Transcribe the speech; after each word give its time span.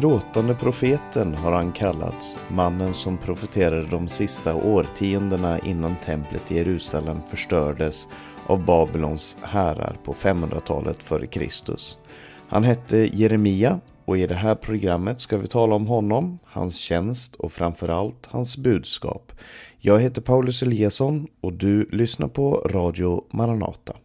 gråtande 0.00 0.54
profeten 0.54 1.34
har 1.34 1.52
han 1.52 1.72
kallats, 1.72 2.38
mannen 2.48 2.94
som 2.94 3.18
profeterade 3.18 3.86
de 3.86 4.08
sista 4.08 4.54
årtiondena 4.54 5.58
innan 5.58 5.96
templet 5.96 6.52
i 6.52 6.56
Jerusalem 6.56 7.18
förstördes 7.30 8.08
av 8.46 8.64
Babylons 8.64 9.36
härar 9.42 9.96
på 10.04 10.12
500-talet 10.12 10.98
f.Kr. 11.00 11.50
Han 12.48 12.64
hette 12.64 12.96
Jeremia 12.96 13.80
och 14.04 14.18
i 14.18 14.26
det 14.26 14.34
här 14.34 14.54
programmet 14.54 15.20
ska 15.20 15.38
vi 15.38 15.48
tala 15.48 15.74
om 15.74 15.86
honom, 15.86 16.38
hans 16.44 16.76
tjänst 16.76 17.34
och 17.36 17.52
framförallt 17.52 18.26
hans 18.26 18.56
budskap. 18.56 19.32
Jag 19.78 20.00
heter 20.00 20.22
Paulus 20.22 20.62
Eliasson 20.62 21.26
och 21.40 21.52
du 21.52 21.88
lyssnar 21.92 22.28
på 22.28 22.54
Radio 22.54 23.24
Maranata. 23.30 23.96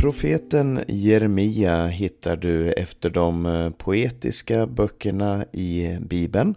Profeten 0.00 0.80
Jeremia 0.88 1.86
hittar 1.86 2.36
du 2.36 2.72
efter 2.72 3.10
de 3.10 3.46
eh, 3.46 3.70
poetiska 3.70 4.66
böckerna 4.66 5.44
i 5.52 5.98
Bibeln, 6.00 6.54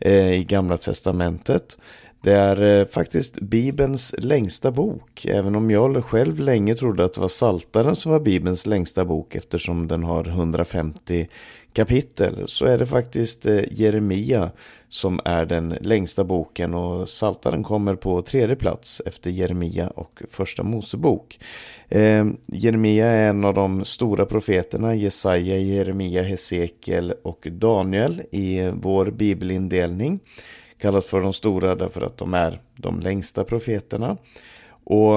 eh, 0.00 0.34
i 0.34 0.44
Gamla 0.44 0.76
Testamentet. 0.76 1.78
Det 2.20 2.32
är 2.32 2.80
eh, 2.80 2.86
faktiskt 2.86 3.40
Bibelns 3.40 4.14
längsta 4.18 4.70
bok, 4.70 5.24
även 5.24 5.54
om 5.54 5.70
jag 5.70 6.04
själv 6.04 6.40
länge 6.40 6.74
trodde 6.74 7.04
att 7.04 7.14
det 7.14 7.20
var 7.20 7.28
Saltaren 7.28 7.96
som 7.96 8.12
var 8.12 8.20
Bibelns 8.20 8.66
längsta 8.66 9.04
bok 9.04 9.34
eftersom 9.34 9.88
den 9.88 10.02
har 10.02 10.28
150 10.28 11.28
kapitel 11.72 12.48
så 12.48 12.64
är 12.64 12.78
det 12.78 12.86
faktiskt 12.86 13.46
Jeremia 13.70 14.50
som 14.88 15.20
är 15.24 15.46
den 15.46 15.76
längsta 15.80 16.24
boken 16.24 16.74
och 16.74 17.08
Saltaren 17.08 17.62
kommer 17.62 17.94
på 17.94 18.22
tredje 18.22 18.56
plats 18.56 19.02
efter 19.06 19.30
Jeremia 19.30 19.88
och 19.88 20.22
Första 20.30 20.62
Mosebok. 20.62 21.38
Eh, 21.88 22.26
Jeremia 22.46 23.06
är 23.06 23.28
en 23.28 23.44
av 23.44 23.54
de 23.54 23.84
stora 23.84 24.26
profeterna, 24.26 24.94
Jesaja, 24.94 25.56
Jeremia, 25.56 26.22
Hesekiel 26.22 27.14
och 27.22 27.46
Daniel 27.50 28.22
i 28.30 28.70
vår 28.74 29.10
bibelindelning. 29.10 30.20
Kallas 30.78 31.06
för 31.06 31.20
de 31.20 31.32
stora 31.32 31.74
därför 31.74 32.00
att 32.00 32.18
de 32.18 32.34
är 32.34 32.60
de 32.76 33.00
längsta 33.00 33.44
profeterna. 33.44 34.16
Och 34.84 35.16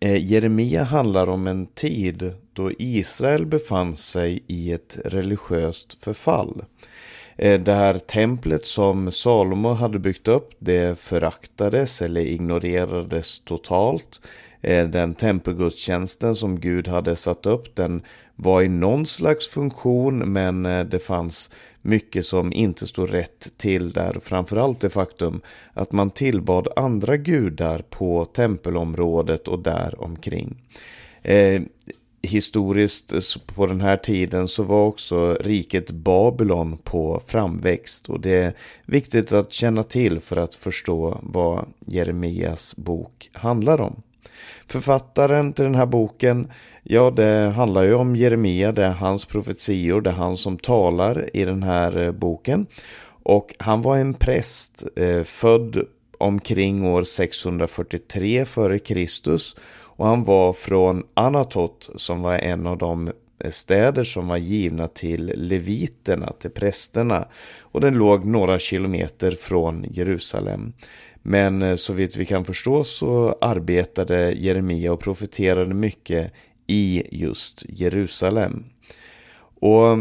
eh, 0.00 0.16
Jeremia 0.16 0.84
handlar 0.84 1.28
om 1.28 1.46
en 1.46 1.66
tid 1.66 2.32
då 2.52 2.72
Israel 2.78 3.46
befann 3.46 3.96
sig 3.96 4.44
i 4.46 4.72
ett 4.72 4.98
religiöst 5.04 6.04
förfall. 6.04 6.64
Eh, 7.38 7.60
det 7.60 7.74
här 7.74 7.98
templet 7.98 8.66
som 8.66 9.12
Salomo 9.12 9.68
hade 9.68 9.98
byggt 9.98 10.28
upp, 10.28 10.50
det 10.58 10.98
föraktades 10.98 12.02
eller 12.02 12.20
ignorerades 12.20 13.40
totalt. 13.40 14.20
Eh, 14.62 14.88
den 14.88 15.14
tempelgudstjänsten 15.14 16.34
som 16.34 16.60
Gud 16.60 16.88
hade 16.88 17.16
satt 17.16 17.46
upp, 17.46 17.74
den 17.74 18.02
var 18.36 18.62
i 18.62 18.68
någon 18.68 19.06
slags 19.06 19.48
funktion 19.48 20.32
men 20.32 20.66
eh, 20.66 20.84
det 20.84 20.98
fanns 20.98 21.50
mycket 21.82 22.26
som 22.26 22.52
inte 22.52 22.86
stod 22.86 23.14
rätt 23.14 23.48
till 23.56 23.92
där. 23.92 24.16
Framförallt 24.22 24.80
det 24.80 24.90
faktum 24.90 25.40
att 25.72 25.92
man 25.92 26.10
tillbad 26.10 26.68
andra 26.76 27.16
gudar 27.16 27.84
på 27.90 28.24
tempelområdet 28.24 29.48
och 29.48 29.58
där 29.58 30.02
omkring. 30.02 30.56
Historiskt 32.22 33.12
eh, 33.12 33.20
på 33.54 33.66
den 33.66 33.80
här 33.80 33.96
tiden 33.96 34.48
så 34.48 34.62
var 34.62 34.86
också 34.86 35.34
riket 35.34 35.90
Babylon 35.90 36.78
på 36.78 37.22
framväxt 37.26 38.08
och 38.08 38.20
det 38.20 38.30
är 38.30 38.52
viktigt 38.86 39.32
att 39.32 39.52
känna 39.52 39.82
till 39.82 40.20
för 40.20 40.36
att 40.36 40.54
förstå 40.54 41.18
vad 41.22 41.66
Jeremias 41.86 42.76
bok 42.76 43.30
handlar 43.32 43.80
om. 43.80 44.02
Författaren 44.66 45.52
till 45.52 45.64
den 45.64 45.74
här 45.74 45.86
boken, 45.86 46.52
ja 46.82 47.10
det 47.10 47.52
handlar 47.56 47.82
ju 47.82 47.94
om 47.94 48.16
Jeremia, 48.16 48.72
det 48.72 48.84
är 48.84 48.90
hans 48.90 49.24
profetior, 49.24 50.00
det 50.00 50.10
är 50.10 50.14
han 50.14 50.36
som 50.36 50.58
talar 50.58 51.36
i 51.36 51.44
den 51.44 51.62
här 51.62 51.98
eh, 51.98 52.12
boken. 52.12 52.66
Och 53.22 53.54
han 53.58 53.82
var 53.82 53.96
en 53.96 54.14
präst, 54.14 54.84
eh, 54.96 55.22
född 55.22 55.86
omkring 56.18 56.84
år 56.86 57.02
643 57.02 58.38
f.Kr. 58.38 59.38
Och 59.98 60.06
han 60.06 60.24
var 60.24 60.52
från 60.52 61.04
Anatot 61.14 61.90
som 61.96 62.22
var 62.22 62.38
en 62.38 62.66
av 62.66 62.78
de 62.78 63.12
städer 63.50 64.04
som 64.04 64.28
var 64.28 64.36
givna 64.36 64.86
till 64.86 65.32
leviterna, 65.36 66.32
till 66.32 66.50
prästerna. 66.50 67.28
Och 67.60 67.80
den 67.80 67.94
låg 67.94 68.24
några 68.24 68.58
kilometer 68.58 69.30
från 69.30 69.86
Jerusalem. 69.90 70.72
Men 71.22 71.62
eh, 71.62 71.76
så 71.76 71.92
vitt 71.92 72.16
vi 72.16 72.26
kan 72.26 72.44
förstå 72.44 72.84
så 72.84 73.38
arbetade 73.40 74.32
Jeremia 74.32 74.92
och 74.92 75.00
profeterade 75.00 75.74
mycket 75.74 76.32
i 76.66 77.02
just 77.10 77.64
Jerusalem. 77.68 78.64
Och 79.60 79.98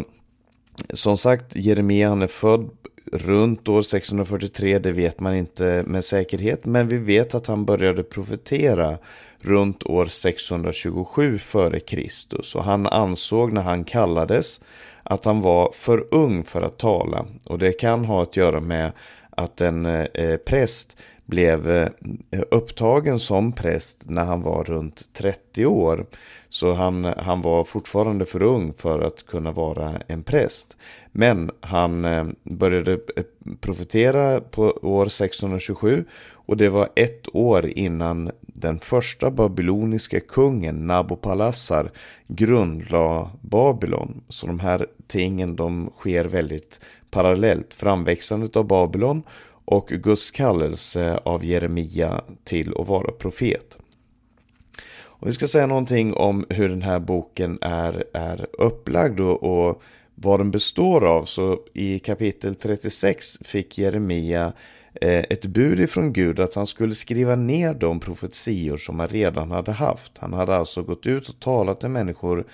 som 0.93 1.17
sagt, 1.17 1.55
Jeremia 1.55 2.09
han 2.09 2.21
är 2.21 2.27
född 2.27 2.69
runt 3.11 3.69
år 3.69 3.81
643, 3.81 4.79
det 4.79 4.91
vet 4.91 5.19
man 5.19 5.35
inte 5.35 5.83
med 5.87 6.03
säkerhet, 6.03 6.65
men 6.65 6.87
vi 6.87 6.97
vet 6.97 7.35
att 7.35 7.47
han 7.47 7.65
började 7.65 8.03
profetera 8.03 8.97
runt 9.41 9.85
år 9.85 10.05
627 10.05 11.35
f.Kr. 11.35 12.57
Och 12.57 12.63
han 12.63 12.87
ansåg 12.87 13.53
när 13.53 13.61
han 13.61 13.83
kallades 13.83 14.61
att 15.03 15.25
han 15.25 15.41
var 15.41 15.71
för 15.73 16.07
ung 16.11 16.43
för 16.43 16.61
att 16.61 16.77
tala. 16.77 17.25
Och 17.45 17.59
det 17.59 17.71
kan 17.71 18.05
ha 18.05 18.21
att 18.21 18.37
göra 18.37 18.59
med 18.59 18.91
att 19.29 19.61
en 19.61 19.85
eh, 19.85 20.37
präst 20.37 20.97
blev 21.25 21.69
eh, 21.71 21.89
upptagen 22.51 23.19
som 23.19 23.51
präst 23.51 24.09
när 24.09 24.25
han 24.25 24.41
var 24.41 24.63
runt 24.63 25.13
30 25.13 25.65
år. 25.65 26.05
Så 26.49 26.73
han, 26.73 27.05
han 27.05 27.41
var 27.41 27.63
fortfarande 27.63 28.25
för 28.25 28.43
ung 28.43 28.73
för 28.73 28.99
att 28.99 29.25
kunna 29.25 29.51
vara 29.51 30.01
en 30.07 30.23
präst. 30.23 30.77
Men 31.11 31.51
han 31.59 32.05
eh, 32.05 32.25
började 32.43 32.93
eh, 32.93 33.23
profetera 33.59 34.41
på 34.41 34.63
år 34.81 35.07
627 35.07 36.05
och 36.47 36.57
det 36.57 36.69
var 36.69 36.89
ett 36.95 37.35
år 37.35 37.65
innan 37.65 38.31
den 38.41 38.79
första 38.79 39.31
babyloniska 39.31 40.19
kungen 40.19 40.87
Nabopalassar 40.87 41.91
grundlade 42.27 43.29
Babylon. 43.41 44.23
Så 44.29 44.47
de 44.47 44.59
här 44.59 44.87
tingen 45.07 45.55
de 45.55 45.89
sker 45.97 46.25
väldigt 46.25 46.81
parallellt. 47.11 47.73
Framväxandet 47.73 48.55
av 48.55 48.67
Babylon 48.67 49.23
och 49.65 49.87
Guds 49.87 50.31
kallelse 50.31 51.19
av 51.25 51.45
Jeremia 51.45 52.21
till 52.43 52.73
att 52.77 52.87
vara 52.87 53.11
profet. 53.11 53.77
Och 54.99 55.27
vi 55.27 55.33
ska 55.33 55.47
säga 55.47 55.67
någonting 55.67 56.13
om 56.13 56.45
hur 56.49 56.69
den 56.69 56.81
här 56.81 56.99
boken 56.99 57.57
är, 57.61 58.03
är 58.13 58.47
upplagd 58.59 59.19
och, 59.19 59.43
och 59.43 59.81
vad 60.15 60.39
den 60.39 60.51
består 60.51 61.05
av. 61.05 61.23
Så 61.23 61.59
i 61.73 61.99
kapitel 61.99 62.55
36 62.55 63.39
fick 63.43 63.77
Jeremia 63.77 64.53
Eh, 65.01 65.23
ett 65.29 65.45
bud 65.45 65.79
ifrån 65.79 66.13
Gud 66.13 66.39
att 66.39 66.55
han 66.55 66.65
skulle 66.65 66.95
skriva 66.95 67.35
ner 67.35 67.73
de 67.73 67.99
profetior 67.99 68.77
som 68.77 68.99
han 68.99 69.07
redan 69.07 69.51
hade 69.51 69.71
haft. 69.71 70.17
Han 70.17 70.33
hade 70.33 70.55
alltså 70.55 70.83
gått 70.83 71.07
ut 71.07 71.29
och 71.29 71.39
talat 71.39 71.79
till 71.79 71.89
människor 71.89 72.45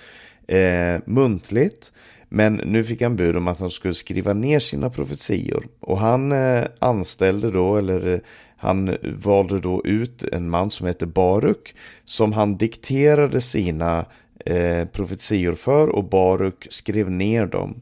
eh, 0.46 1.00
muntligt. 1.04 1.92
Men 2.28 2.54
nu 2.54 2.84
fick 2.84 3.02
han 3.02 3.16
bud 3.16 3.36
om 3.36 3.48
att 3.48 3.60
han 3.60 3.70
skulle 3.70 3.94
skriva 3.94 4.32
ner 4.32 4.58
sina 4.58 4.90
profetior. 4.90 5.66
Och 5.80 5.98
han 5.98 6.32
eh, 6.32 6.64
anställde 6.78 7.50
då, 7.50 7.76
eller 7.76 8.14
eh, 8.14 8.20
han 8.56 8.96
valde 9.02 9.58
då 9.58 9.82
ut 9.84 10.24
en 10.24 10.50
man 10.50 10.70
som 10.70 10.86
heter 10.86 11.06
Baruk. 11.06 11.74
Som 12.04 12.32
han 12.32 12.56
dikterade 12.56 13.40
sina 13.40 14.06
eh, 14.46 14.84
profetior 14.84 15.52
för 15.54 15.88
och 15.88 16.04
Baruk 16.04 16.66
skrev 16.70 17.10
ner 17.10 17.46
dem. 17.46 17.80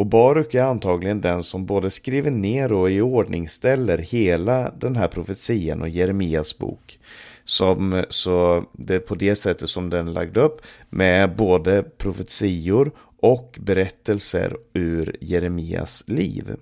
Och 0.00 0.06
Baruk 0.06 0.54
är 0.54 0.62
antagligen 0.62 1.20
den 1.20 1.42
som 1.42 1.66
både 1.66 1.90
skriver 1.90 2.30
ner 2.30 2.72
och 2.72 2.90
i 2.90 3.00
ordningställer 3.00 3.98
hela 3.98 4.70
den 4.70 4.96
här 4.96 5.08
profetian 5.08 5.82
och 5.82 5.88
Jeremias 5.88 6.58
bok. 6.58 6.98
Som, 7.44 8.04
så 8.08 8.64
det 8.72 8.94
är 8.94 8.98
på 8.98 9.14
det 9.14 9.36
sättet 9.36 9.68
som 9.68 9.90
den 9.90 10.08
är 10.08 10.12
lagd 10.12 10.36
upp 10.36 10.60
med 10.90 11.36
både 11.36 11.82
profetior 11.82 12.92
och 13.20 13.58
berättelser 13.60 14.56
ur 14.72 15.16
Jeremias 15.20 16.04
liv. 16.06 16.56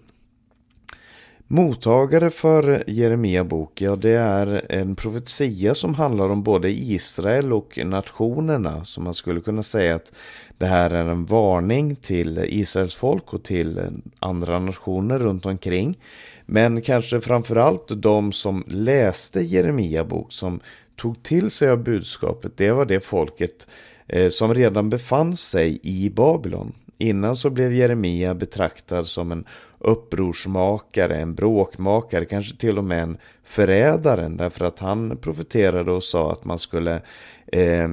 Mottagare 1.51 2.31
för 2.31 2.85
Jeremia 2.87 3.45
bok, 3.45 3.81
ja 3.81 3.97
det 3.97 4.15
är 4.15 4.73
en 4.73 4.97
profetia 4.97 5.75
som 5.75 5.95
handlar 5.95 6.29
om 6.29 6.43
både 6.43 6.71
Israel 6.71 7.53
och 7.53 7.79
nationerna. 7.85 8.85
Så 8.85 9.01
man 9.01 9.15
skulle 9.15 9.41
kunna 9.41 9.63
säga 9.63 9.95
att 9.95 10.13
det 10.59 10.67
här 10.67 10.91
är 10.91 11.05
en 11.05 11.25
varning 11.25 11.97
till 11.97 12.45
Israels 12.49 12.95
folk 12.95 13.35
och 13.35 13.43
till 13.43 13.81
andra 14.19 14.59
nationer 14.59 15.19
runt 15.19 15.47
omkring. 15.47 15.99
Men 16.47 16.83
kanske 16.83 17.21
framförallt 17.21 18.03
de 18.03 18.33
som 18.33 18.65
läste 18.67 19.41
Jeremia 19.41 20.05
bok, 20.05 20.33
som 20.33 20.61
tog 20.97 21.23
till 21.23 21.51
sig 21.51 21.71
av 21.71 21.83
budskapet, 21.83 22.53
det 22.57 22.71
var 22.71 22.85
det 22.85 23.01
folket 23.01 23.67
eh, 24.07 24.29
som 24.29 24.55
redan 24.55 24.91
befann 24.91 25.37
sig 25.37 25.81
i 25.83 26.11
Babylon. 26.11 26.73
Innan 26.99 27.37
så 27.37 27.51
blev 27.51 27.73
Jeremia 27.73 28.35
betraktad 28.35 29.07
som 29.07 29.33
en 29.33 29.45
upprorsmakare, 29.79 31.17
en 31.17 31.35
bråkmakare, 31.35 32.25
kanske 32.25 32.57
till 32.57 32.79
och 32.79 32.85
med 32.85 33.03
en 33.03 33.19
förrädare. 33.45 34.29
Därför 34.29 34.65
att 34.65 34.79
han 34.79 35.17
profeterade 35.17 35.93
och 35.93 36.05
sa 36.05 36.33
att 36.33 36.45
man 36.45 36.59
skulle 36.59 37.01
eh, 37.47 37.89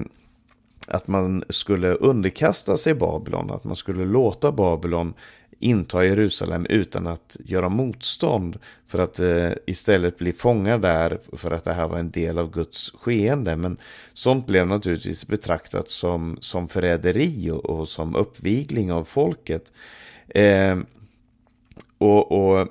att 0.87 1.07
man 1.07 1.43
skulle 1.49 1.93
underkasta 1.93 2.77
sig 2.77 2.93
Babylon, 2.93 3.51
att 3.51 3.63
man 3.63 3.75
skulle 3.75 4.05
låta 4.05 4.51
Babylon 4.51 5.13
inta 5.59 6.05
Jerusalem 6.05 6.65
utan 6.69 7.07
att 7.07 7.37
göra 7.45 7.69
motstånd 7.69 8.59
för 8.87 8.99
att 8.99 9.19
eh, 9.19 9.51
istället 9.65 10.17
bli 10.17 10.33
fångar 10.33 10.77
där 10.77 11.19
för 11.33 11.51
att 11.51 11.63
det 11.63 11.73
här 11.73 11.87
var 11.87 11.97
en 11.97 12.11
del 12.11 12.37
av 12.37 12.51
Guds 12.51 12.91
skeende. 12.91 13.55
Men 13.55 13.77
sånt 14.13 14.47
blev 14.47 14.67
naturligtvis 14.67 15.27
betraktat 15.27 15.89
som, 15.89 16.37
som 16.41 16.67
förräderi 16.67 17.51
och, 17.51 17.65
och 17.65 17.87
som 17.87 18.15
uppvigling 18.15 18.91
av 18.91 19.03
folket. 19.03 19.73
Eh, 20.27 20.77
och, 21.97 22.31
och, 22.31 22.67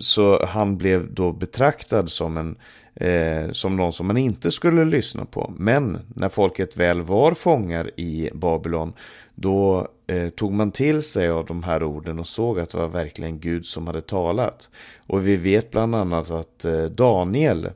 så 0.00 0.46
han 0.46 0.78
blev 0.78 1.14
då 1.14 1.32
betraktad 1.32 2.10
som 2.10 2.36
en 2.36 2.56
eh, 3.00 3.50
som 3.50 3.76
någon 3.76 3.92
som 3.92 4.06
man 4.06 4.16
inte 4.16 4.50
skulle 4.50 4.84
lyssna 4.84 5.24
på. 5.24 5.52
Men 5.56 5.98
när 6.08 6.28
folket 6.28 6.76
väl 6.76 7.02
var 7.02 7.32
fångar 7.32 7.90
i 8.00 8.30
Babylon 8.34 8.92
då 9.34 9.88
eh, 10.06 10.28
tog 10.28 10.52
man 10.52 10.72
till 10.72 11.02
sig 11.02 11.28
av 11.28 11.46
de 11.46 11.62
här 11.62 11.82
orden 11.82 12.18
och 12.18 12.26
såg 12.26 12.60
att 12.60 12.70
det 12.70 12.78
var 12.78 12.88
verkligen 12.88 13.40
Gud 13.40 13.66
som 13.66 13.86
hade 13.86 14.00
talat. 14.00 14.70
Och 15.06 15.26
vi 15.26 15.36
vet 15.36 15.70
bland 15.70 15.94
annat 15.94 16.30
att 16.30 16.64
eh, 16.64 16.84
Daniel, 16.84 17.70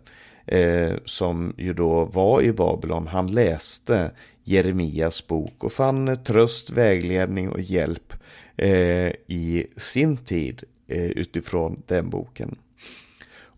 eh, 0.47 0.93
som 1.05 1.55
ju 1.59 1.73
då 1.73 2.05
var 2.05 2.43
i 2.43 2.53
Babylon, 2.53 3.07
han 3.07 3.27
läste 3.27 4.11
Jeremias 4.45 5.27
bok 5.27 5.65
och 5.65 5.73
fann 5.73 6.25
tröst, 6.25 6.71
vägledning 6.71 7.49
och 7.49 7.61
hjälp 7.61 8.13
eh, 8.57 9.13
i 9.27 9.67
sin 9.77 10.17
tid 10.17 10.65
eh, 10.89 11.07
utifrån 11.07 11.83
den 11.87 12.11
boken. 12.11 12.57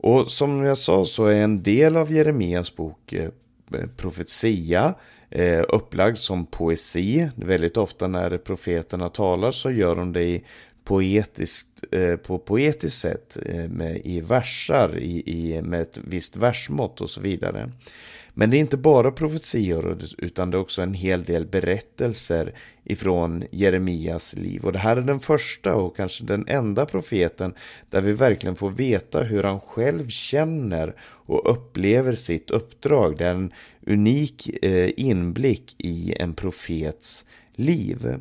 Och 0.06 0.30
som 0.30 0.64
jag 0.64 0.78
sa 0.78 1.04
så 1.04 1.26
är 1.26 1.40
en 1.40 1.62
del 1.62 1.96
av 1.96 2.12
Jeremias 2.12 2.76
bok 2.76 3.12
eh, 3.12 3.30
profetia 3.96 4.94
eh, 5.30 5.62
upplagd 5.68 6.18
som 6.18 6.46
poesi. 6.46 7.28
Väldigt 7.36 7.76
ofta 7.76 8.06
när 8.06 8.38
profeterna 8.38 9.08
talar 9.08 9.52
så 9.52 9.70
gör 9.70 9.96
de 9.96 10.12
det 10.12 10.22
i 10.22 10.44
poetiskt, 10.84 11.84
eh, 11.92 12.16
på 12.16 12.38
poetiskt 12.38 13.00
sätt 13.00 13.38
eh, 13.46 13.68
med, 13.68 14.00
i 14.04 14.20
versar 14.20 14.98
i, 14.98 15.22
i, 15.26 15.62
med 15.62 15.80
ett 15.80 15.98
visst 16.04 16.36
versmått 16.36 17.00
och 17.00 17.10
så 17.10 17.20
vidare. 17.20 17.70
Men 18.34 18.50
det 18.50 18.56
är 18.56 18.60
inte 18.60 18.76
bara 18.76 19.10
profetior 19.10 19.98
utan 20.18 20.50
det 20.50 20.56
är 20.56 20.60
också 20.60 20.82
en 20.82 20.94
hel 20.94 21.24
del 21.24 21.46
berättelser 21.46 22.54
ifrån 22.84 23.44
Jeremias 23.50 24.34
liv. 24.36 24.64
Och 24.64 24.72
det 24.72 24.78
här 24.78 24.96
är 24.96 25.00
den 25.00 25.20
första 25.20 25.74
och 25.74 25.96
kanske 25.96 26.24
den 26.24 26.48
enda 26.48 26.86
profeten 26.86 27.54
där 27.90 28.00
vi 28.00 28.12
verkligen 28.12 28.56
får 28.56 28.70
veta 28.70 29.22
hur 29.22 29.42
han 29.42 29.60
själv 29.60 30.08
känner 30.08 30.94
och 31.00 31.50
upplever 31.52 32.12
sitt 32.12 32.50
uppdrag. 32.50 33.16
Det 33.18 33.24
är 33.26 33.34
en 33.34 33.52
unik 33.86 34.64
eh, 34.64 34.90
inblick 34.96 35.74
i 35.78 36.14
en 36.18 36.34
profets 36.34 37.24
liv. 37.54 38.16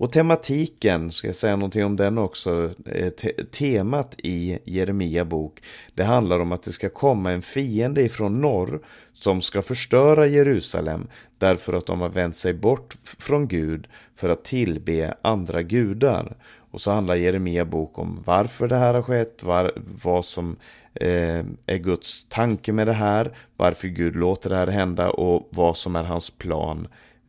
Och 0.00 0.12
tematiken, 0.12 1.10
ska 1.10 1.28
jag 1.28 1.36
säga 1.36 1.56
någonting 1.56 1.84
om 1.84 1.96
den 1.96 2.18
också, 2.18 2.70
eh, 2.86 3.12
temat 3.50 4.14
i 4.18 4.58
Jeremia 4.64 5.24
bok, 5.24 5.62
det 5.94 6.04
handlar 6.04 6.40
om 6.40 6.52
att 6.52 6.62
det 6.62 6.72
ska 6.72 6.88
komma 6.88 7.32
en 7.32 7.42
fiende 7.42 8.02
ifrån 8.02 8.40
norr 8.40 8.80
som 9.12 9.42
ska 9.42 9.62
förstöra 9.62 10.26
Jerusalem 10.26 11.06
därför 11.38 11.72
att 11.72 11.86
de 11.86 12.00
har 12.00 12.08
vänt 12.08 12.36
sig 12.36 12.54
bort 12.54 12.96
från 13.04 13.48
Gud 13.48 13.86
för 14.16 14.28
att 14.28 14.44
tillbe 14.44 15.14
andra 15.22 15.62
gudar. 15.62 16.36
Och 16.70 16.80
så 16.80 16.90
handlar 16.90 17.14
Jeremia 17.14 17.64
bok 17.64 17.98
om 17.98 18.22
varför 18.26 18.68
det 18.68 18.76
här 18.76 18.94
har 18.94 19.02
skett, 19.02 19.42
var, 19.42 19.72
vad 20.02 20.24
som 20.24 20.56
eh, 20.94 21.44
är 21.66 21.78
Guds 21.78 22.26
tanke 22.28 22.72
med 22.72 22.86
det 22.86 22.92
här, 22.92 23.36
varför 23.56 23.88
Gud 23.88 24.16
låter 24.16 24.50
det 24.50 24.56
här 24.56 24.66
hända 24.66 25.10
och 25.10 25.48
vad 25.50 25.76
som 25.76 25.96
är 25.96 26.04
hans 26.04 26.30
plan 26.30 26.88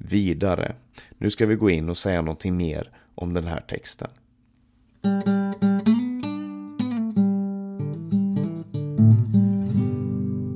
vidare. 0.09 0.75
Nu 1.17 1.29
ska 1.29 1.45
vi 1.45 1.55
gå 1.55 1.69
in 1.69 1.89
och 1.89 1.97
säga 1.97 2.21
någonting 2.21 2.57
mer 2.57 2.89
om 3.15 3.33
den 3.33 3.47
här 3.47 3.61
texten. 3.61 4.09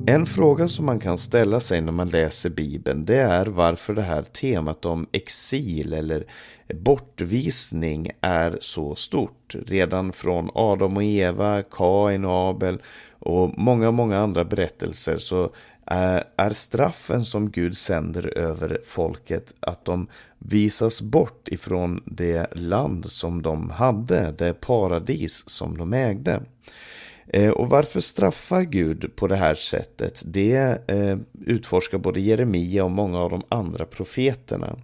En 0.08 0.26
fråga 0.26 0.68
som 0.68 0.86
man 0.86 1.00
kan 1.00 1.18
ställa 1.18 1.60
sig 1.60 1.80
när 1.80 1.92
man 1.92 2.08
läser 2.08 2.50
Bibeln 2.50 3.04
det 3.04 3.16
är 3.16 3.46
varför 3.46 3.94
det 3.94 4.02
här 4.02 4.22
temat 4.22 4.84
om 4.84 5.06
exil 5.12 5.92
eller 5.92 6.24
bortvisning 6.74 8.10
är 8.20 8.56
så 8.60 8.94
stort. 8.94 9.54
Redan 9.66 10.12
från 10.12 10.50
Adam 10.54 10.96
och 10.96 11.02
Eva, 11.02 11.62
Kain 11.62 12.24
och 12.24 12.50
Abel 12.50 12.82
och 13.18 13.58
många, 13.58 13.90
många 13.90 14.18
andra 14.18 14.44
berättelser 14.44 15.16
så 15.16 15.50
är 15.86 16.50
straffen 16.50 17.24
som 17.24 17.50
Gud 17.50 17.76
sänder 17.76 18.38
över 18.38 18.80
folket 18.86 19.54
att 19.60 19.84
de 19.84 20.08
visas 20.38 21.02
bort 21.02 21.48
ifrån 21.48 22.02
det 22.06 22.46
land 22.56 23.10
som 23.10 23.42
de 23.42 23.70
hade, 23.70 24.34
det 24.38 24.60
paradis 24.60 25.48
som 25.48 25.78
de 25.78 25.92
ägde. 25.92 26.42
Eh, 27.28 27.50
och 27.50 27.68
varför 27.68 28.00
straffar 28.00 28.62
Gud 28.62 29.16
på 29.16 29.26
det 29.26 29.36
här 29.36 29.54
sättet? 29.54 30.22
Det 30.26 30.78
eh, 30.86 31.16
utforskar 31.46 31.98
både 31.98 32.20
Jeremia 32.20 32.84
och 32.84 32.90
många 32.90 33.18
av 33.18 33.30
de 33.30 33.42
andra 33.48 33.84
profeterna. 33.84 34.76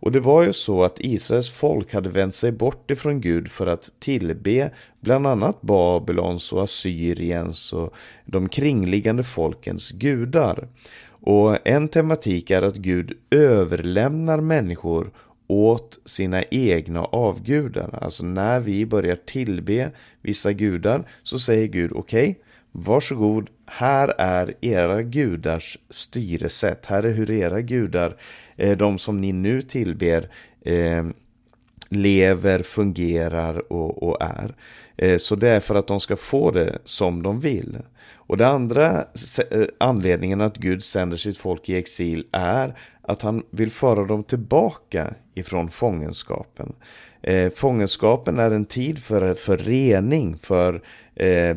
Och 0.00 0.12
det 0.12 0.20
var 0.20 0.42
ju 0.42 0.52
så 0.52 0.82
att 0.82 1.00
Israels 1.00 1.50
folk 1.50 1.94
hade 1.94 2.08
vänt 2.08 2.34
sig 2.34 2.52
bort 2.52 2.90
ifrån 2.90 3.20
Gud 3.20 3.48
för 3.48 3.66
att 3.66 3.90
tillbe 3.98 4.70
bland 5.00 5.26
annat 5.26 5.62
Babylons 5.62 6.52
och 6.52 6.62
Assyriens 6.62 7.72
och 7.72 7.94
de 8.24 8.48
kringliggande 8.48 9.22
folkens 9.22 9.90
gudar. 9.90 10.68
Och 11.20 11.68
en 11.68 11.88
tematik 11.88 12.50
är 12.50 12.62
att 12.62 12.76
Gud 12.76 13.12
överlämnar 13.30 14.40
människor 14.40 15.10
åt 15.46 15.98
sina 16.04 16.42
egna 16.42 17.04
avgudar. 17.04 17.98
Alltså 18.02 18.24
när 18.24 18.60
vi 18.60 18.86
börjar 18.86 19.16
tillbe 19.16 19.90
vissa 20.22 20.52
gudar 20.52 21.08
så 21.22 21.38
säger 21.38 21.66
Gud 21.66 21.92
okej, 21.94 22.30
okay, 22.30 22.42
varsågod, 22.72 23.50
här 23.66 24.14
är 24.18 24.54
era 24.60 25.02
gudars 25.02 25.78
styresätt. 25.90 26.86
Här 26.86 27.02
är 27.02 27.10
hur 27.10 27.30
era 27.30 27.60
gudar, 27.60 28.16
Eh, 28.58 28.76
de 28.76 28.98
som 28.98 29.20
ni 29.20 29.32
nu 29.32 29.62
tillber, 29.62 30.28
eh, 30.64 31.04
lever, 31.88 32.62
fungerar 32.62 33.72
och, 33.72 34.02
och 34.02 34.22
är. 34.22 34.54
Eh, 34.96 35.18
så 35.18 35.36
det 35.36 35.48
är 35.48 35.60
för 35.60 35.74
att 35.74 35.86
de 35.86 36.00
ska 36.00 36.16
få 36.16 36.50
det 36.50 36.78
som 36.84 37.22
de 37.22 37.40
vill. 37.40 37.78
Och 38.14 38.36
den 38.36 38.48
andra 38.48 39.04
anledningen 39.78 40.40
att 40.40 40.56
Gud 40.56 40.84
sänder 40.84 41.16
sitt 41.16 41.38
folk 41.38 41.68
i 41.68 41.76
exil 41.76 42.26
är 42.32 42.74
att 43.02 43.22
han 43.22 43.42
vill 43.50 43.70
föra 43.70 44.04
dem 44.04 44.24
tillbaka 44.24 45.14
ifrån 45.34 45.70
fångenskapen. 45.70 46.72
Eh, 47.22 47.52
fångenskapen 47.52 48.38
är 48.38 48.50
en 48.50 48.64
tid 48.64 48.98
för, 48.98 49.34
för 49.34 49.56
rening, 49.56 50.38
för, 50.38 50.82
eh, 51.14 51.56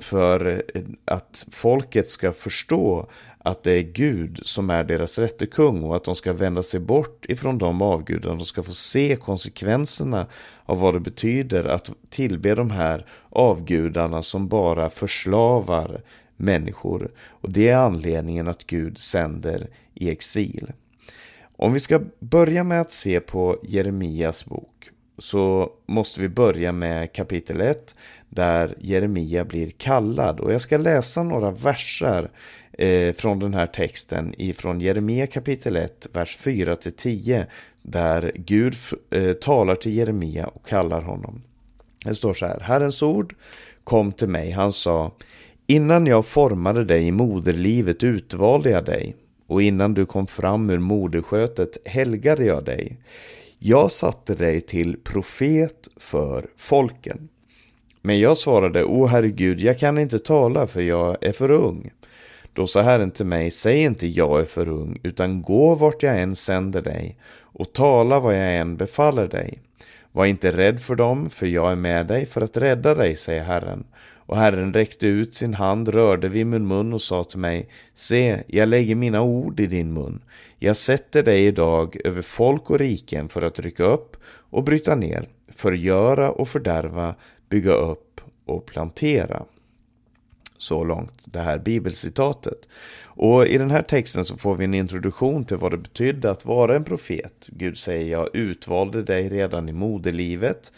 för 0.00 0.62
att 1.04 1.46
folket 1.52 2.10
ska 2.10 2.32
förstå 2.32 3.08
att 3.46 3.62
det 3.62 3.72
är 3.72 3.82
Gud 3.82 4.40
som 4.42 4.70
är 4.70 4.84
deras 4.84 5.18
rätte 5.18 5.46
kung 5.46 5.82
och 5.82 5.96
att 5.96 6.04
de 6.04 6.14
ska 6.14 6.32
vända 6.32 6.62
sig 6.62 6.80
bort 6.80 7.26
ifrån 7.28 7.58
de 7.58 7.82
avgudarna. 7.82 8.34
De 8.34 8.44
ska 8.44 8.62
få 8.62 8.72
se 8.72 9.16
konsekvenserna 9.16 10.26
av 10.64 10.80
vad 10.80 10.94
det 10.94 11.00
betyder 11.00 11.64
att 11.64 11.90
tillbe 12.08 12.54
de 12.54 12.70
här 12.70 13.06
avgudarna 13.30 14.22
som 14.22 14.48
bara 14.48 14.90
förslavar 14.90 16.02
människor. 16.36 17.10
Och 17.28 17.50
det 17.50 17.68
är 17.68 17.76
anledningen 17.76 18.48
att 18.48 18.66
Gud 18.66 18.98
sänder 18.98 19.68
i 19.94 20.10
exil. 20.10 20.72
Om 21.56 21.72
vi 21.72 21.80
ska 21.80 22.00
börja 22.18 22.64
med 22.64 22.80
att 22.80 22.90
se 22.90 23.20
på 23.20 23.58
Jeremias 23.62 24.44
bok 24.44 24.90
så 25.18 25.70
måste 25.86 26.20
vi 26.20 26.28
börja 26.28 26.72
med 26.72 27.12
kapitel 27.12 27.60
1 27.60 27.94
där 28.28 28.74
Jeremia 28.78 29.44
blir 29.44 29.70
kallad 29.70 30.40
och 30.40 30.52
jag 30.52 30.60
ska 30.60 30.76
läsa 30.76 31.22
några 31.22 31.50
verser 31.50 32.30
eh, 32.78 33.14
från 33.14 33.38
den 33.38 33.54
här 33.54 33.66
texten 33.66 34.34
ifrån 34.38 34.80
Jeremia 34.80 35.26
kapitel 35.26 35.76
1 35.76 36.06
vers 36.12 36.36
4 36.36 36.76
till 36.76 36.92
10 36.92 37.46
där 37.82 38.32
Gud 38.34 38.74
eh, 39.10 39.32
talar 39.32 39.74
till 39.74 39.94
Jeremia 39.94 40.46
och 40.46 40.66
kallar 40.66 41.02
honom. 41.02 41.42
Det 42.04 42.14
står 42.14 42.34
så 42.34 42.46
här, 42.46 42.60
Herrens 42.60 43.02
ord 43.02 43.34
kom 43.84 44.12
till 44.12 44.28
mig, 44.28 44.50
han 44.50 44.72
sa 44.72 45.12
Innan 45.66 46.06
jag 46.06 46.26
formade 46.26 46.84
dig 46.84 47.06
i 47.06 47.10
moderlivet 47.10 48.04
utvalde 48.04 48.70
jag 48.70 48.84
dig 48.84 49.16
och 49.46 49.62
innan 49.62 49.94
du 49.94 50.06
kom 50.06 50.26
fram 50.26 50.70
ur 50.70 50.78
moderskötet 50.78 51.76
helgade 51.84 52.44
jag 52.44 52.64
dig. 52.64 52.96
Jag 53.58 53.92
satte 53.92 54.34
dig 54.34 54.60
till 54.60 54.96
profet 55.04 55.88
för 55.96 56.46
folken. 56.56 57.28
Men 58.02 58.18
jag 58.18 58.38
svarade, 58.38 58.84
O 58.84 59.06
herregud, 59.06 59.60
jag 59.60 59.78
kan 59.78 59.98
inte 59.98 60.18
tala 60.18 60.66
för 60.66 60.80
jag 60.80 61.16
är 61.20 61.32
för 61.32 61.50
ung. 61.50 61.90
Då 62.56 62.66
sa 62.66 62.82
Herren 62.82 63.10
till 63.10 63.26
mig, 63.26 63.50
säg 63.50 63.82
inte 63.82 64.06
jag 64.06 64.40
är 64.40 64.44
för 64.44 64.68
ung, 64.68 64.98
utan 65.02 65.42
gå 65.42 65.74
vart 65.74 66.02
jag 66.02 66.20
än 66.20 66.34
sänder 66.36 66.82
dig 66.82 67.16
och 67.40 67.72
tala 67.72 68.20
vad 68.20 68.34
jag 68.34 68.54
än 68.54 68.76
befaller 68.76 69.28
dig. 69.28 69.58
Var 70.12 70.26
inte 70.26 70.50
rädd 70.50 70.80
för 70.80 70.94
dem, 70.94 71.30
för 71.30 71.46
jag 71.46 71.72
är 71.72 71.76
med 71.76 72.06
dig 72.06 72.26
för 72.26 72.40
att 72.40 72.56
rädda 72.56 72.94
dig, 72.94 73.16
säger 73.16 73.44
Herren. 73.44 73.84
Och 74.14 74.36
Herren 74.36 74.72
räckte 74.72 75.06
ut 75.06 75.34
sin 75.34 75.54
hand, 75.54 75.88
rörde 75.88 76.28
vid 76.28 76.46
min 76.46 76.66
mun 76.66 76.92
och 76.92 77.02
sa 77.02 77.24
till 77.24 77.38
mig, 77.38 77.68
se, 77.94 78.42
jag 78.46 78.68
lägger 78.68 78.94
mina 78.94 79.22
ord 79.22 79.60
i 79.60 79.66
din 79.66 79.92
mun. 79.92 80.20
Jag 80.58 80.76
sätter 80.76 81.22
dig 81.22 81.46
idag 81.46 81.96
över 82.04 82.22
folk 82.22 82.70
och 82.70 82.78
riken 82.78 83.28
för 83.28 83.42
att 83.42 83.58
rycka 83.58 83.84
upp 83.84 84.16
och 84.50 84.64
bryta 84.64 84.94
ner, 84.94 85.28
förgöra 85.56 86.30
och 86.30 86.48
fördärva, 86.48 87.14
bygga 87.48 87.72
upp 87.72 88.20
och 88.46 88.66
plantera. 88.66 89.42
Så 90.58 90.84
långt 90.84 91.22
det 91.24 91.38
här 91.40 91.58
bibelcitatet. 91.58 92.68
Och 93.04 93.46
i 93.46 93.58
den 93.58 93.70
här 93.70 93.82
texten 93.82 94.24
så 94.24 94.36
får 94.36 94.54
vi 94.54 94.64
en 94.64 94.74
introduktion 94.74 95.44
till 95.44 95.56
vad 95.56 95.70
det 95.70 95.76
betydde 95.76 96.30
att 96.30 96.44
vara 96.44 96.76
en 96.76 96.84
profet. 96.84 97.48
Gud 97.48 97.78
säger 97.78 98.10
jag 98.10 98.36
utvalde 98.36 99.02
dig 99.02 99.28
redan 99.28 99.68
i 99.68 99.72
moderlivet. 99.72 100.72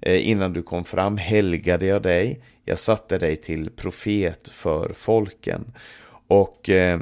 Eh, 0.00 0.28
innan 0.28 0.52
du 0.52 0.62
kom 0.62 0.84
fram 0.84 1.16
helgade 1.16 1.86
jag 1.86 2.02
dig. 2.02 2.40
Jag 2.64 2.78
satte 2.78 3.18
dig 3.18 3.36
till 3.36 3.70
profet 3.70 4.48
för 4.48 4.92
folken. 4.92 5.72
Och 6.26 6.70
eh, 6.70 7.00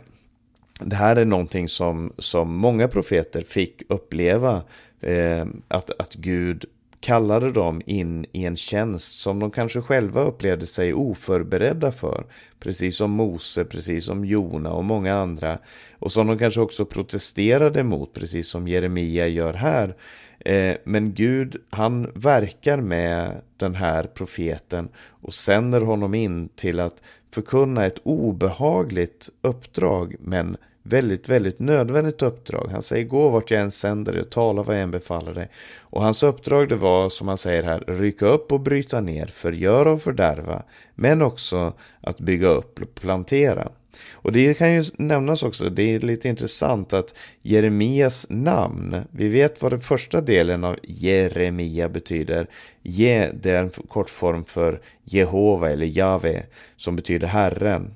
det 0.81 0.97
här 0.97 1.17
är 1.17 1.25
någonting 1.25 1.69
som, 1.69 2.13
som 2.19 2.55
många 2.55 2.89
profeter 2.89 3.43
fick 3.43 3.83
uppleva. 3.89 4.63
Eh, 5.01 5.47
att, 5.69 5.91
att 6.01 6.15
Gud 6.15 6.65
kallade 7.01 7.51
dem 7.51 7.83
in 7.87 8.27
i 8.33 8.45
en 8.45 8.57
tjänst 8.57 9.19
som 9.19 9.39
de 9.39 9.51
kanske 9.51 9.81
själva 9.81 10.23
upplevde 10.23 10.67
sig 10.67 10.95
oförberedda 10.95 11.93
för. 11.93 12.27
Precis 12.61 12.97
som 12.97 13.11
Mose, 13.11 13.65
precis 13.65 14.05
som 14.05 14.25
Jona 14.25 14.73
och 14.73 14.85
många 14.85 15.15
andra. 15.15 15.59
Och 15.99 16.13
som 16.13 16.27
de 16.27 16.39
kanske 16.39 16.61
också 16.61 16.85
protesterade 16.85 17.83
mot, 17.83 18.13
precis 18.13 18.49
som 18.49 18.69
Jeremia 18.69 19.29
gör 19.29 19.53
här. 19.53 19.97
Eh, 20.41 20.77
men 20.85 21.15
Gud, 21.15 21.57
han 21.71 22.11
verkar 22.15 22.81
med 22.81 23.41
den 23.57 23.75
här 23.75 24.05
profeten 24.05 24.89
och 24.97 25.35
sänder 25.35 25.81
honom 25.81 26.15
in 26.15 26.49
till 26.49 26.81
att 26.81 27.03
förkunna 27.31 27.87
ett 27.87 28.01
obehagligt 28.03 29.29
uppdrag, 29.43 30.17
men 30.21 30.57
väldigt, 30.83 31.29
väldigt 31.29 31.59
nödvändigt 31.59 32.23
uppdrag. 32.23 32.69
Han 32.73 32.83
säger 32.83 33.05
gå 33.05 33.29
vart 33.29 33.51
jag 33.51 33.61
än 33.61 33.71
sänder 33.71 34.13
dig 34.13 34.23
och 34.23 34.31
tala 34.31 34.63
vad 34.63 34.77
jag 34.77 34.83
än 34.83 34.91
befaller 34.91 35.35
dig. 35.35 35.49
Och 35.79 36.03
hans 36.03 36.23
uppdrag 36.23 36.69
det 36.69 36.77
var, 36.77 37.09
som 37.09 37.29
han 37.29 37.39
säger 37.39 37.63
här, 37.63 37.85
rycka 37.87 38.27
upp 38.27 38.53
och 38.53 38.61
bryta 38.61 39.01
ner, 39.01 39.27
förgöra 39.27 39.93
och 39.93 40.03
fördärva, 40.03 40.63
men 40.95 41.23
också 41.23 41.73
att 42.01 42.19
bygga 42.19 42.49
upp 42.49 42.83
och 42.83 42.95
plantera. 42.95 43.69
Och 44.13 44.33
det 44.33 44.55
kan 44.59 44.75
ju 44.75 44.85
nämnas 44.97 45.43
också, 45.43 45.71
det 45.71 45.95
är 45.95 46.01
lite 46.01 46.29
intressant 46.29 46.93
att 46.93 47.15
Jeremias 47.43 48.27
namn, 48.31 48.97
vi 49.11 49.29
vet 49.29 49.63
vad 49.63 49.73
den 49.73 49.81
första 49.81 50.21
delen 50.21 50.65
av 50.65 50.77
Jeremia 50.83 51.89
betyder. 51.89 52.47
Je, 52.83 53.31
det 53.33 53.51
är 53.51 53.61
en 53.61 53.71
kortform 53.71 54.45
för 54.45 54.81
Jehova 55.05 55.71
eller 55.71 55.87
Jave, 55.87 56.43
som 56.77 56.97
betyder 56.97 57.27
Herren, 57.27 57.95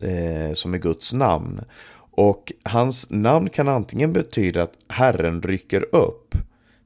eh, 0.00 0.54
som 0.54 0.74
är 0.74 0.78
Guds 0.78 1.12
namn. 1.12 1.60
Och 2.10 2.52
hans 2.62 3.10
namn 3.10 3.48
kan 3.48 3.68
antingen 3.68 4.12
betyda 4.12 4.62
att 4.62 4.78
Herren 4.88 5.42
rycker 5.42 5.94
upp, 5.94 6.34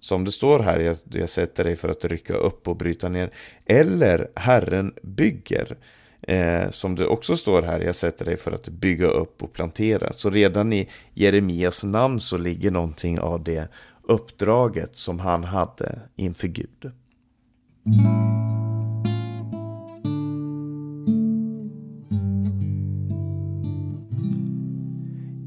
som 0.00 0.25
det 0.25 0.33
står 0.33 0.59
här, 0.59 0.80
jag, 0.80 0.97
jag 1.11 1.28
sätter 1.28 1.64
dig 1.64 1.76
för 1.76 1.88
att 1.88 2.04
rycka 2.04 2.35
upp 2.35 2.69
och 2.69 2.76
bryta 2.76 3.09
ner, 3.09 3.30
eller 3.66 4.30
Herren 4.35 4.95
bygger. 5.02 5.76
Eh, 6.23 6.71
som 6.71 6.95
det 6.95 7.07
också 7.07 7.37
står 7.37 7.62
här, 7.62 7.80
jag 7.80 7.95
sätter 7.95 8.25
dig 8.25 8.37
för 8.37 8.52
att 8.52 8.69
bygga 8.69 9.07
upp 9.07 9.42
och 9.42 9.52
plantera. 9.52 10.12
Så 10.12 10.30
redan 10.30 10.73
i 10.73 10.88
Jeremias 11.14 11.85
namn 11.85 12.21
så 12.21 12.37
ligger 12.37 12.71
någonting 12.71 13.21
av 13.21 13.45
det 13.45 13.69
uppdraget 14.02 14.97
som 14.97 15.19
han 15.19 15.45
hade 15.45 16.00
inför 16.16 16.49
Gud. 16.49 16.92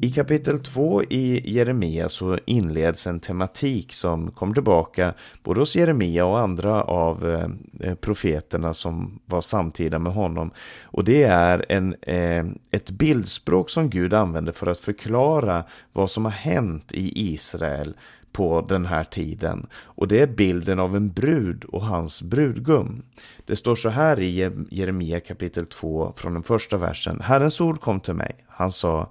I 0.03 0.11
kapitel 0.11 0.59
2 0.59 1.03
i 1.03 1.51
Jeremia 1.53 2.09
så 2.09 2.39
inleds 2.45 3.07
en 3.07 3.19
tematik 3.19 3.93
som 3.93 4.31
kommer 4.31 4.53
tillbaka 4.53 5.13
både 5.43 5.59
hos 5.59 5.75
Jeremia 5.75 6.25
och 6.25 6.39
andra 6.39 6.83
av 6.83 7.47
eh, 7.79 7.95
profeterna 7.95 8.73
som 8.73 9.19
var 9.25 9.41
samtida 9.41 9.99
med 9.99 10.13
honom. 10.13 10.51
Och 10.83 11.03
det 11.03 11.23
är 11.23 11.65
en, 11.69 11.95
eh, 12.01 12.45
ett 12.71 12.89
bildspråk 12.89 13.69
som 13.69 13.89
Gud 13.89 14.13
använder 14.13 14.51
för 14.51 14.67
att 14.67 14.79
förklara 14.79 15.63
vad 15.93 16.11
som 16.11 16.25
har 16.25 16.31
hänt 16.31 16.91
i 16.93 17.33
Israel 17.33 17.97
på 18.31 18.65
den 18.69 18.85
här 18.85 19.03
tiden. 19.03 19.67
Och 19.73 20.07
det 20.07 20.19
är 20.19 20.27
bilden 20.27 20.79
av 20.79 20.95
en 20.95 21.11
brud 21.11 21.63
och 21.63 21.85
hans 21.85 22.21
brudgum. 22.21 23.03
Det 23.45 23.55
står 23.55 23.75
så 23.75 23.89
här 23.89 24.19
i 24.19 24.51
Jeremia 24.69 25.19
kapitel 25.19 25.65
2 25.65 26.13
från 26.15 26.33
den 26.33 26.43
första 26.43 26.77
versen. 26.77 27.21
Herrens 27.21 27.61
ord 27.61 27.81
kom 27.81 27.99
till 27.99 28.13
mig. 28.13 28.45
Han 28.47 28.71
sa 28.71 29.09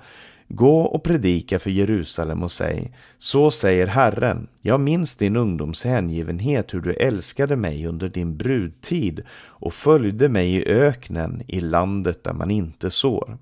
Gå 0.54 0.80
och 0.80 1.02
predika 1.02 1.58
för 1.58 1.70
Jerusalem 1.70 2.42
och 2.42 2.52
säg, 2.52 2.92
så 3.18 3.50
säger 3.50 3.86
Herren, 3.86 4.48
jag 4.60 4.80
minns 4.80 5.16
din 5.16 5.36
ungdoms 5.36 5.84
hängivenhet, 5.84 6.74
hur 6.74 6.80
du 6.80 6.94
älskade 6.94 7.56
mig 7.56 7.86
under 7.86 8.08
din 8.08 8.36
brudtid 8.36 9.22
och 9.32 9.74
följde 9.74 10.28
mig 10.28 10.54
i 10.54 10.64
öknen 10.66 11.42
i 11.46 11.60
landet 11.60 12.24
där 12.24 12.32
man 12.32 12.50
inte 12.50 12.90
sår. 12.90 13.38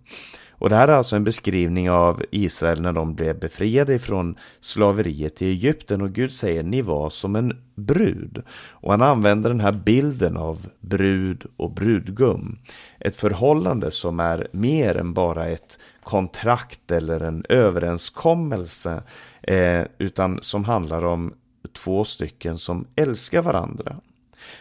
Och 0.50 0.70
det 0.70 0.76
här 0.76 0.88
är 0.88 0.92
alltså 0.92 1.16
en 1.16 1.24
beskrivning 1.24 1.90
av 1.90 2.22
Israel 2.30 2.80
när 2.80 2.92
de 2.92 3.14
blev 3.14 3.38
befriade 3.38 3.98
från 3.98 4.36
slaveriet 4.60 5.42
i 5.42 5.46
Egypten 5.46 6.00
och 6.00 6.12
Gud 6.12 6.32
säger 6.32 6.62
ni 6.62 6.82
var 6.82 7.10
som 7.10 7.36
en 7.36 7.52
brud. 7.74 8.42
Och 8.70 8.90
han 8.90 9.02
använder 9.02 9.50
den 9.50 9.60
här 9.60 9.72
bilden 9.72 10.36
av 10.36 10.66
brud 10.80 11.46
och 11.56 11.70
brudgum. 11.70 12.58
Ett 12.98 13.16
förhållande 13.16 13.90
som 13.90 14.20
är 14.20 14.48
mer 14.52 14.96
än 14.96 15.14
bara 15.14 15.46
ett 15.46 15.78
kontrakt 16.10 16.90
eller 16.90 17.20
en 17.20 17.44
överenskommelse 17.48 19.02
eh, 19.42 19.82
utan 19.98 20.38
som 20.42 20.64
handlar 20.64 21.04
om 21.04 21.34
två 21.72 22.04
stycken 22.04 22.58
som 22.58 22.86
älskar 22.96 23.42
varandra. 23.42 23.96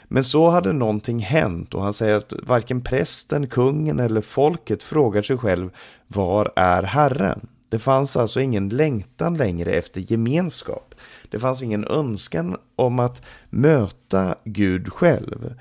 Men 0.03 0.23
så 0.23 0.49
hade 0.49 0.73
någonting 0.73 1.19
hänt 1.19 1.73
och 1.73 1.83
han 1.83 1.93
säger 1.93 2.15
att 2.15 2.33
varken 2.43 2.81
prästen, 2.81 3.47
kungen 3.47 3.99
eller 3.99 4.21
folket 4.21 4.83
frågar 4.83 5.21
sig 5.21 5.37
själv 5.37 5.69
var 6.07 6.51
är 6.55 6.83
Herren? 6.83 7.47
Det 7.69 7.79
fanns 7.79 8.17
alltså 8.17 8.41
ingen 8.41 8.69
längtan 8.69 9.37
längre 9.37 9.71
efter 9.71 10.01
gemenskap. 10.01 10.95
Det 11.29 11.39
fanns 11.39 11.63
ingen 11.63 11.85
önskan 11.85 12.57
om 12.75 12.99
att 12.99 13.21
möta 13.49 14.35
Gud 14.43 14.93
själv. 14.93 15.55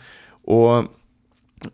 Och 0.45 0.85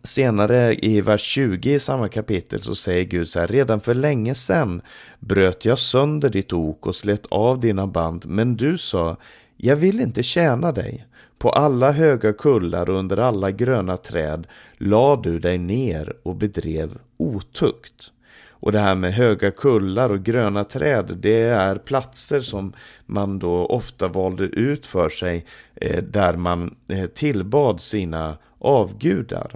Senare 0.03 0.75
i 0.75 1.01
vers 1.01 1.21
20 1.21 1.73
i 1.73 1.79
samma 1.79 2.09
kapitel 2.09 2.61
så 2.61 2.75
säger 2.75 3.03
Gud 3.03 3.27
så 3.27 3.39
här, 3.39 3.47
redan 3.47 3.81
för 3.81 3.93
länge 3.93 4.35
sedan 4.35 4.81
bröt 5.19 5.65
jag 5.65 5.79
sönder 5.79 6.29
ditt 6.29 6.53
ok 6.53 6.85
och 6.85 6.95
slet 6.95 7.25
av 7.25 7.59
dina 7.59 7.87
band, 7.87 8.25
men 8.25 8.55
du 8.55 8.77
sa, 8.77 9.17
jag 9.57 9.75
vill 9.75 9.99
inte 9.99 10.23
tjäna 10.23 10.71
dig. 10.71 11.07
På 11.37 11.49
alla 11.49 11.91
höga 11.91 12.33
kullar 12.33 12.89
och 12.89 12.99
under 12.99 13.17
alla 13.17 13.51
gröna 13.51 13.97
träd 13.97 14.47
la 14.77 15.15
du 15.15 15.39
dig 15.39 15.57
ner 15.57 16.13
och 16.23 16.35
bedrev 16.35 16.97
otukt. 17.17 18.11
Och 18.49 18.71
det 18.71 18.79
här 18.79 18.95
med 18.95 19.13
höga 19.13 19.51
kullar 19.51 20.09
och 20.09 20.23
gröna 20.23 20.63
träd, 20.63 21.17
det 21.19 21.41
är 21.41 21.75
platser 21.75 22.39
som 22.39 22.73
man 23.05 23.39
då 23.39 23.65
ofta 23.65 24.07
valde 24.07 24.43
ut 24.43 24.85
för 24.85 25.09
sig 25.09 25.45
eh, 25.75 26.03
där 26.03 26.33
man 26.33 26.75
eh, 26.87 27.05
tillbad 27.05 27.81
sina 27.81 28.37
avgudar 28.59 29.55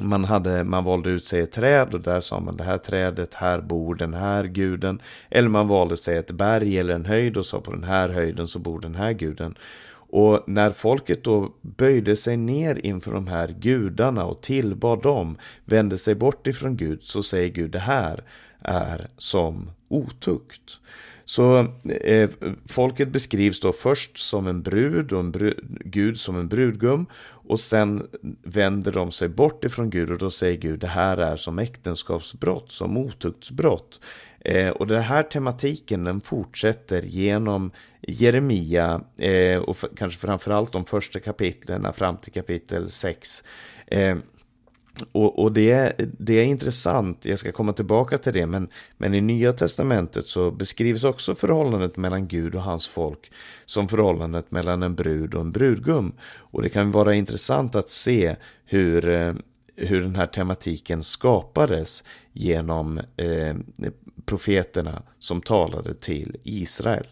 man, 0.00 0.24
hade, 0.24 0.64
man 0.64 0.84
valde 0.84 1.10
ut 1.10 1.24
sig 1.24 1.40
ett 1.40 1.52
träd 1.52 1.94
och 1.94 2.00
där 2.00 2.20
sa 2.20 2.40
man 2.40 2.56
det 2.56 2.64
här 2.64 2.78
trädet, 2.78 3.34
här 3.34 3.60
bor 3.60 3.94
den 3.94 4.14
här 4.14 4.44
guden. 4.44 5.02
Eller 5.30 5.48
man 5.48 5.68
valde 5.68 5.96
sig 5.96 6.16
ett 6.16 6.30
berg 6.30 6.78
eller 6.78 6.94
en 6.94 7.06
höjd 7.06 7.36
och 7.36 7.46
sa 7.46 7.60
på 7.60 7.72
den 7.72 7.84
här 7.84 8.08
höjden 8.08 8.46
så 8.46 8.58
bor 8.58 8.80
den 8.80 8.94
här 8.94 9.12
guden. 9.12 9.54
Och 10.12 10.44
när 10.46 10.70
folket 10.70 11.24
då 11.24 11.52
böjde 11.60 12.16
sig 12.16 12.36
ner 12.36 12.86
inför 12.86 13.12
de 13.12 13.26
här 13.26 13.48
gudarna 13.48 14.24
och 14.24 14.40
tillbad 14.40 15.02
dem, 15.02 15.36
vände 15.64 15.98
sig 15.98 16.14
bort 16.14 16.46
ifrån 16.46 16.76
Gud, 16.76 17.02
så 17.02 17.22
säger 17.22 17.48
Gud 17.48 17.70
det 17.70 17.78
här 17.78 18.24
är 18.62 19.08
som 19.16 19.70
otukt. 19.88 20.78
Så 21.24 21.66
eh, 22.04 22.30
folket 22.66 23.08
beskrivs 23.08 23.60
då 23.60 23.72
först 23.72 24.18
som 24.18 24.46
en 24.46 24.62
brud 24.62 25.12
och 25.12 25.20
en 25.20 25.30
brud, 25.30 25.78
Gud 25.84 26.18
som 26.18 26.36
en 26.36 26.48
brudgum 26.48 27.06
och 27.50 27.60
sen 27.60 28.06
vänder 28.42 28.92
de 28.92 29.12
sig 29.12 29.28
bort 29.28 29.64
ifrån 29.64 29.90
Gud 29.90 30.10
och 30.10 30.18
då 30.18 30.30
säger 30.30 30.56
Gud 30.56 30.80
det 30.80 30.86
här 30.86 31.16
är 31.16 31.36
som 31.36 31.58
äktenskapsbrott, 31.58 32.72
som 32.72 32.96
otuktsbrott. 32.96 34.00
Eh, 34.40 34.68
och 34.68 34.86
den 34.86 35.02
här 35.02 35.22
tematiken 35.22 36.04
den 36.04 36.20
fortsätter 36.20 37.02
genom 37.02 37.70
Jeremia 38.00 39.00
eh, 39.16 39.58
och 39.58 39.76
kanske 39.96 40.20
framförallt 40.20 40.72
de 40.72 40.84
första 40.84 41.20
kapitlen 41.20 41.92
fram 41.92 42.16
till 42.16 42.32
kapitel 42.32 42.90
6. 42.90 43.44
Eh, 43.86 44.16
och, 45.12 45.38
och 45.38 45.52
det, 45.52 45.94
det, 46.18 46.34
är 46.34 46.44
intressant, 46.44 47.24
jag 47.24 47.38
ska 47.38 47.52
komma 47.52 47.72
tillbaka 47.72 48.18
till 48.18 48.32
det, 48.32 48.46
men, 48.46 48.68
men 48.96 49.14
i 49.14 49.20
Nya 49.20 49.52
Testamentet 49.52 50.26
så 50.26 50.50
beskrivs 50.50 51.04
också 51.04 51.34
förhållandet 51.34 51.96
mellan 51.96 52.28
Gud 52.28 52.54
och 52.54 52.62
hans 52.62 52.88
folk 52.88 53.32
som 53.66 53.88
förhållandet 53.88 54.50
mellan 54.50 54.82
en 54.82 54.94
brud 54.94 55.34
och 55.34 55.40
en 55.40 55.52
brudgum. 55.52 56.12
Och 56.36 56.62
det 56.62 56.68
kan 56.68 56.92
vara 56.92 57.14
intressant 57.14 57.74
att 57.74 57.90
se 57.90 58.36
hur, 58.64 59.08
eh, 59.08 59.34
hur 59.76 60.00
den 60.00 60.16
här 60.16 60.26
tematiken 60.26 61.02
skapades 61.02 62.04
genom 62.32 63.00
eh, 63.16 63.56
profeterna 64.24 65.02
som 65.18 65.42
talade 65.42 65.94
till 65.94 66.36
Israel. 66.42 67.06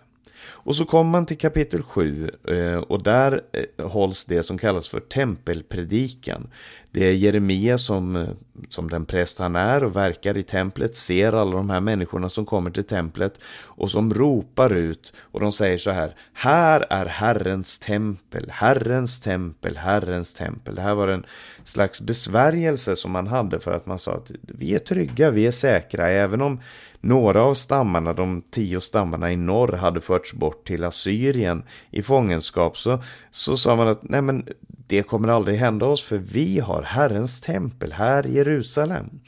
Och 0.47 0.77
så 0.77 0.85
kommer 0.85 1.11
man 1.11 1.27
till 1.27 1.39
kapitel 1.39 1.83
7 1.83 2.31
eh, 2.49 2.77
och 2.77 3.03
där 3.03 3.41
eh, 3.53 3.89
hålls 3.89 4.25
det 4.25 4.43
som 4.43 4.59
kallas 4.59 4.89
för 4.89 5.01
tempelpredikan. 5.01 6.51
Det 6.91 7.05
är 7.05 7.13
Jeremia 7.13 7.79
som, 7.79 8.17
eh, 8.17 8.29
som 8.69 8.91
den 8.91 9.07
präst 9.07 9.39
han 9.39 9.57
är 9.57 9.85
och 9.85 9.97
verkar 9.97 10.39
i 10.39 10.43
templet, 10.43 10.97
ser 10.97 11.33
alla 11.33 11.57
de 11.57 11.71
här 11.71 11.81
människorna 11.81 12.29
som 12.29 12.47
kommer 12.47 12.71
till 12.71 12.85
templet 12.85 13.41
och 13.65 13.91
som 13.91 14.15
ropar 14.15 14.75
ut 14.75 15.13
och 15.19 15.41
de 15.41 15.53
säger 15.53 15.79
så 15.79 15.91
här 15.91 16.17
Här 16.33 16.87
är 16.91 17.07
Herrens 17.07 17.79
tempel, 17.79 18.51
Herrens 18.51 19.21
tempel, 19.21 19.77
Herrens 19.77 20.35
tempel. 20.35 20.75
Det 20.75 20.83
här 20.83 20.95
var 20.95 21.07
den 21.07 21.27
slags 21.69 22.01
besvärjelse 22.01 22.97
som 22.97 23.11
man 23.11 23.27
hade 23.27 23.61
för 23.61 23.73
att 23.73 23.87
man 23.87 23.99
sa 23.99 24.15
att 24.15 24.33
vi 24.43 24.75
är 24.75 24.79
trygga, 24.79 25.31
vi 25.31 25.47
är 25.47 25.51
säkra, 25.51 26.09
även 26.09 26.41
om 26.41 26.61
några 27.01 27.43
av 27.43 27.55
stammarna, 27.55 28.13
de 28.13 28.43
tio 28.51 28.81
stammarna 28.81 29.33
i 29.33 29.37
norr, 29.37 29.73
hade 29.73 30.01
förts 30.01 30.33
bort 30.33 30.67
till 30.67 30.85
Assyrien 30.85 31.63
i 31.91 32.03
fångenskap 32.03 32.79
så, 32.79 33.03
så 33.31 33.57
sa 33.57 33.77
man 33.77 33.89
att 33.89 34.03
nej 34.03 34.23
men 34.23 34.49
det 34.87 35.03
kommer 35.03 35.29
aldrig 35.29 35.59
hända 35.59 35.87
oss 35.87 36.05
för 36.05 36.17
vi 36.17 36.61
har 36.61 36.83
Herrens 36.83 37.41
tempel 37.41 37.93
här 37.93 38.27
i 38.27 38.35
Jerusalem. 38.35 39.21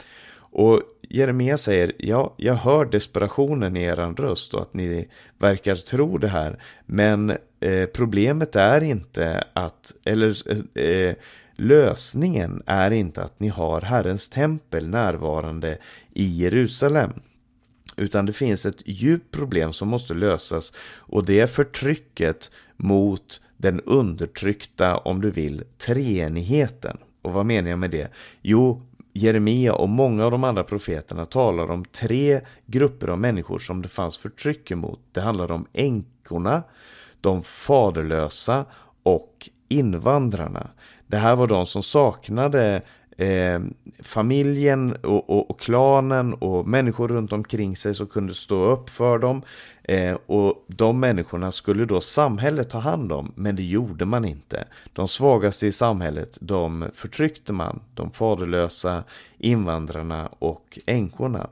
Och 0.52 0.82
Jeremia 1.02 1.58
säger, 1.58 1.92
ja, 1.98 2.34
jag 2.36 2.54
hör 2.54 2.84
desperationen 2.84 3.76
i 3.76 3.82
er 3.82 3.96
röst 3.96 4.54
och 4.54 4.62
att 4.62 4.74
ni 4.74 5.08
verkar 5.38 5.74
tro 5.74 6.18
det 6.18 6.28
här. 6.28 6.62
Men 6.86 7.30
eh, 7.60 7.86
problemet 7.94 8.56
är 8.56 8.80
inte 8.80 9.44
att, 9.52 9.94
eller 10.04 10.34
eh, 10.78 11.14
lösningen 11.60 12.62
är 12.66 12.90
inte 12.90 13.22
att 13.22 13.40
ni 13.40 13.48
har 13.48 13.80
Herrens 13.80 14.28
tempel 14.28 14.88
närvarande 14.88 15.78
i 16.14 16.24
Jerusalem. 16.24 17.12
Utan 17.96 18.26
det 18.26 18.32
finns 18.32 18.66
ett 18.66 18.82
djupt 18.86 19.30
problem 19.30 19.72
som 19.72 19.88
måste 19.88 20.14
lösas 20.14 20.72
och 20.96 21.26
det 21.26 21.40
är 21.40 21.46
förtrycket 21.46 22.50
mot 22.76 23.40
den 23.56 23.80
undertryckta, 23.80 24.96
om 24.96 25.20
du 25.20 25.30
vill, 25.30 25.64
treenigheten. 25.78 26.96
Och 27.22 27.32
vad 27.32 27.46
menar 27.46 27.70
jag 27.70 27.78
med 27.78 27.90
det? 27.90 28.08
Jo, 28.42 28.82
Jeremia 29.12 29.74
och 29.74 29.88
många 29.88 30.24
av 30.24 30.30
de 30.30 30.44
andra 30.44 30.64
profeterna 30.64 31.26
talar 31.26 31.70
om 31.70 31.84
tre 31.84 32.40
grupper 32.66 33.08
av 33.08 33.18
människor 33.18 33.58
som 33.58 33.82
det 33.82 33.88
fanns 33.88 34.18
förtryck 34.18 34.70
emot. 34.70 35.00
Det 35.12 35.20
handlar 35.20 35.52
om 35.52 35.66
änkorna, 35.72 36.62
de 37.20 37.42
faderlösa 37.42 38.64
och 39.02 39.48
invandrarna. 39.68 40.70
Det 41.10 41.18
här 41.18 41.36
var 41.36 41.46
de 41.46 41.66
som 41.66 41.82
saknade 41.82 42.82
eh, 43.16 43.60
familjen 44.02 44.96
och, 44.96 45.30
och, 45.30 45.50
och, 45.50 45.60
klanen 45.60 46.34
och 46.34 46.68
människor 46.68 47.08
runt 47.08 47.32
omkring 47.32 47.76
sig 47.76 47.94
som 47.94 48.06
kunde 48.06 48.34
stå 48.34 48.64
upp 48.64 48.90
för 48.90 49.18
dem. 49.18 49.42
Eh, 49.82 50.16
och 50.26 50.64
de 50.66 51.00
människorna 51.00 51.52
skulle 51.52 51.84
då 51.84 52.00
samhället 52.00 52.70
ta 52.70 52.78
hand 52.78 53.12
om, 53.12 53.32
men 53.34 53.56
det 53.56 53.62
gjorde 53.62 54.04
man 54.04 54.24
inte. 54.24 54.64
De 54.92 55.08
svagaste 55.08 55.66
i 55.66 55.72
samhället, 55.72 56.38
de 56.40 56.90
förtryckte 56.94 57.52
man, 57.52 57.80
de 57.94 58.10
faderlösa, 58.10 59.04
invandrarna 59.38 60.28
och 60.38 60.78
änkorna. 60.86 61.48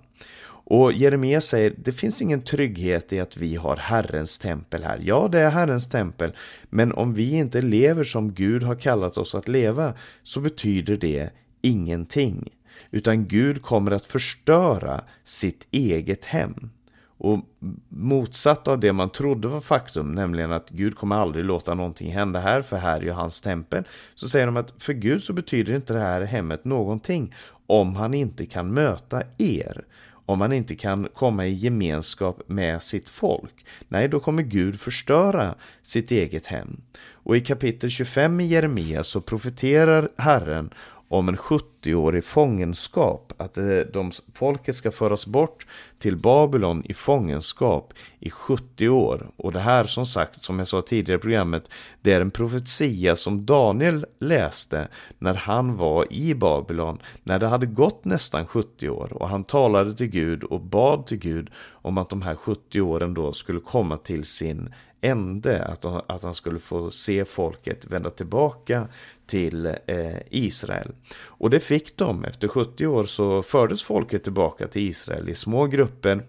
Och 0.70 0.92
Jeremia 0.92 1.40
säger, 1.40 1.74
det 1.76 1.92
finns 1.92 2.22
ingen 2.22 2.42
trygghet 2.42 3.12
i 3.12 3.20
att 3.20 3.36
vi 3.36 3.56
har 3.56 3.76
Herrens 3.76 4.38
tempel 4.38 4.82
här. 4.84 5.00
Ja, 5.02 5.28
det 5.32 5.40
är 5.40 5.50
Herrens 5.50 5.88
tempel, 5.88 6.32
men 6.70 6.92
om 6.92 7.14
vi 7.14 7.34
inte 7.34 7.62
lever 7.62 8.04
som 8.04 8.34
Gud 8.34 8.62
har 8.62 8.74
kallat 8.74 9.18
oss 9.18 9.34
att 9.34 9.48
leva, 9.48 9.94
så 10.22 10.40
betyder 10.40 10.96
det 10.96 11.30
ingenting. 11.62 12.48
Utan 12.90 13.28
Gud 13.28 13.62
kommer 13.62 13.90
att 13.90 14.06
förstöra 14.06 15.04
sitt 15.24 15.68
eget 15.70 16.24
hem. 16.24 16.70
Och 17.18 17.40
motsatt 17.88 18.68
av 18.68 18.80
det 18.80 18.92
man 18.92 19.10
trodde 19.10 19.48
var 19.48 19.60
faktum, 19.60 20.12
nämligen 20.12 20.52
att 20.52 20.70
Gud 20.70 20.96
kommer 20.96 21.16
aldrig 21.16 21.44
låta 21.44 21.74
någonting 21.74 22.12
hända 22.12 22.40
här, 22.40 22.62
för 22.62 22.76
här 22.76 22.96
är 22.96 23.02
ju 23.02 23.10
hans 23.10 23.40
tempel. 23.40 23.84
Så 24.14 24.28
säger 24.28 24.46
de 24.46 24.56
att 24.56 24.74
för 24.78 24.92
Gud 24.92 25.22
så 25.22 25.32
betyder 25.32 25.74
inte 25.74 25.92
det 25.92 26.00
här 26.00 26.22
hemmet 26.22 26.64
någonting 26.64 27.34
om 27.66 27.96
han 27.96 28.14
inte 28.14 28.46
kan 28.46 28.74
möta 28.74 29.22
er. 29.38 29.84
Om 30.28 30.38
man 30.38 30.52
inte 30.52 30.76
kan 30.76 31.08
komma 31.14 31.46
i 31.46 31.52
gemenskap 31.52 32.42
med 32.46 32.82
sitt 32.82 33.08
folk. 33.08 33.66
Nej, 33.88 34.08
då 34.08 34.20
kommer 34.20 34.42
Gud 34.42 34.80
förstöra 34.80 35.54
sitt 35.82 36.10
eget 36.10 36.46
hem. 36.46 36.80
Och 37.12 37.36
i 37.36 37.40
kapitel 37.40 37.90
25 37.90 38.40
i 38.40 38.46
Jeremia 38.46 39.04
så 39.04 39.20
profeterar 39.20 40.08
Herren 40.16 40.70
om 41.08 41.28
en 41.28 41.36
70-årig 41.36 42.24
fångenskap, 42.24 43.32
att 43.36 43.58
eh, 43.58 43.78
de, 43.92 44.10
folket 44.34 44.76
ska 44.76 44.90
föras 44.90 45.26
bort 45.26 45.66
till 45.98 46.16
Babylon 46.16 46.82
i 46.84 46.94
fångenskap 46.94 47.92
i 48.20 48.30
70 48.30 48.88
år. 48.88 49.30
Och 49.36 49.52
det 49.52 49.60
här 49.60 49.84
som 49.84 50.06
sagt, 50.06 50.44
som 50.44 50.58
jag 50.58 50.68
sa 50.68 50.82
tidigare 50.82 51.18
i 51.18 51.20
programmet, 51.20 51.70
det 52.02 52.12
är 52.12 52.20
en 52.20 52.30
profetia 52.30 53.16
som 53.16 53.46
Daniel 53.46 54.06
läste 54.18 54.88
när 55.18 55.34
han 55.34 55.76
var 55.76 56.12
i 56.12 56.34
Babylon, 56.34 56.98
när 57.22 57.38
det 57.38 57.46
hade 57.46 57.66
gått 57.66 58.04
nästan 58.04 58.46
70 58.46 58.88
år 58.88 59.12
och 59.12 59.28
han 59.28 59.44
talade 59.44 59.94
till 59.94 60.06
Gud 60.06 60.44
och 60.44 60.60
bad 60.60 61.06
till 61.06 61.18
Gud 61.18 61.50
om 61.70 61.98
att 61.98 62.10
de 62.10 62.22
här 62.22 62.34
70 62.34 62.80
åren 62.80 63.14
då 63.14 63.32
skulle 63.32 63.60
komma 63.60 63.96
till 63.96 64.24
sin 64.24 64.74
ände, 65.00 65.64
att, 65.64 65.84
att 65.84 66.22
han 66.22 66.34
skulle 66.34 66.58
få 66.58 66.90
se 66.90 67.24
folket 67.24 67.86
vända 67.86 68.10
tillbaka 68.10 68.88
till 69.28 69.66
eh, 69.66 70.16
Israel. 70.30 70.90
Och 71.20 71.50
det 71.50 71.60
fick 71.60 71.96
de. 71.96 72.24
Efter 72.24 72.48
70 72.48 72.86
år 72.86 73.04
så 73.04 73.42
fördes 73.42 73.82
folket 73.82 74.24
tillbaka 74.24 74.66
till 74.66 74.82
Israel 74.82 75.28
i 75.28 75.34
små 75.34 75.66
grupper 75.66 76.22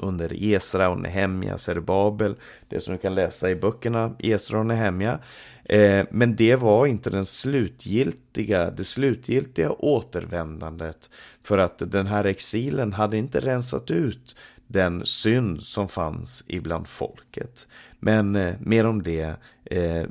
under 0.00 0.44
Esra 0.44 0.88
och 0.88 1.00
Nehemja, 1.00 1.58
Serbabel, 1.58 2.34
det 2.68 2.80
som 2.80 2.94
du 2.94 2.98
kan 2.98 3.14
läsa 3.14 3.50
i 3.50 3.56
böckerna 3.56 4.16
Esra 4.18 4.58
och 4.58 4.66
Nehemja. 4.66 5.18
Eh, 5.64 6.06
men 6.10 6.36
det 6.36 6.56
var 6.56 6.86
inte 6.86 7.10
den 7.10 7.26
slutgiltiga, 7.26 8.70
det 8.70 8.84
slutgiltiga 8.84 9.70
återvändandet 9.70 11.10
för 11.42 11.58
att 11.58 11.82
den 11.92 12.06
här 12.06 12.24
exilen 12.24 12.92
hade 12.92 13.16
inte 13.16 13.40
rensat 13.40 13.90
ut 13.90 14.36
den 14.66 15.06
synd 15.06 15.62
som 15.62 15.88
fanns 15.88 16.44
ibland 16.46 16.88
folket. 16.88 17.68
Men 18.00 18.36
eh, 18.36 18.54
mer 18.60 18.86
om 18.86 19.02
det 19.02 19.34
eh, 19.64 20.02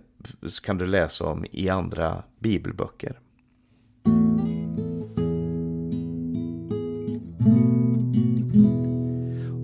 kan 0.63 0.77
du 0.77 0.85
läsa 0.85 1.25
om 1.25 1.45
i 1.51 1.69
andra 1.69 2.23
bibelböcker. 2.39 3.19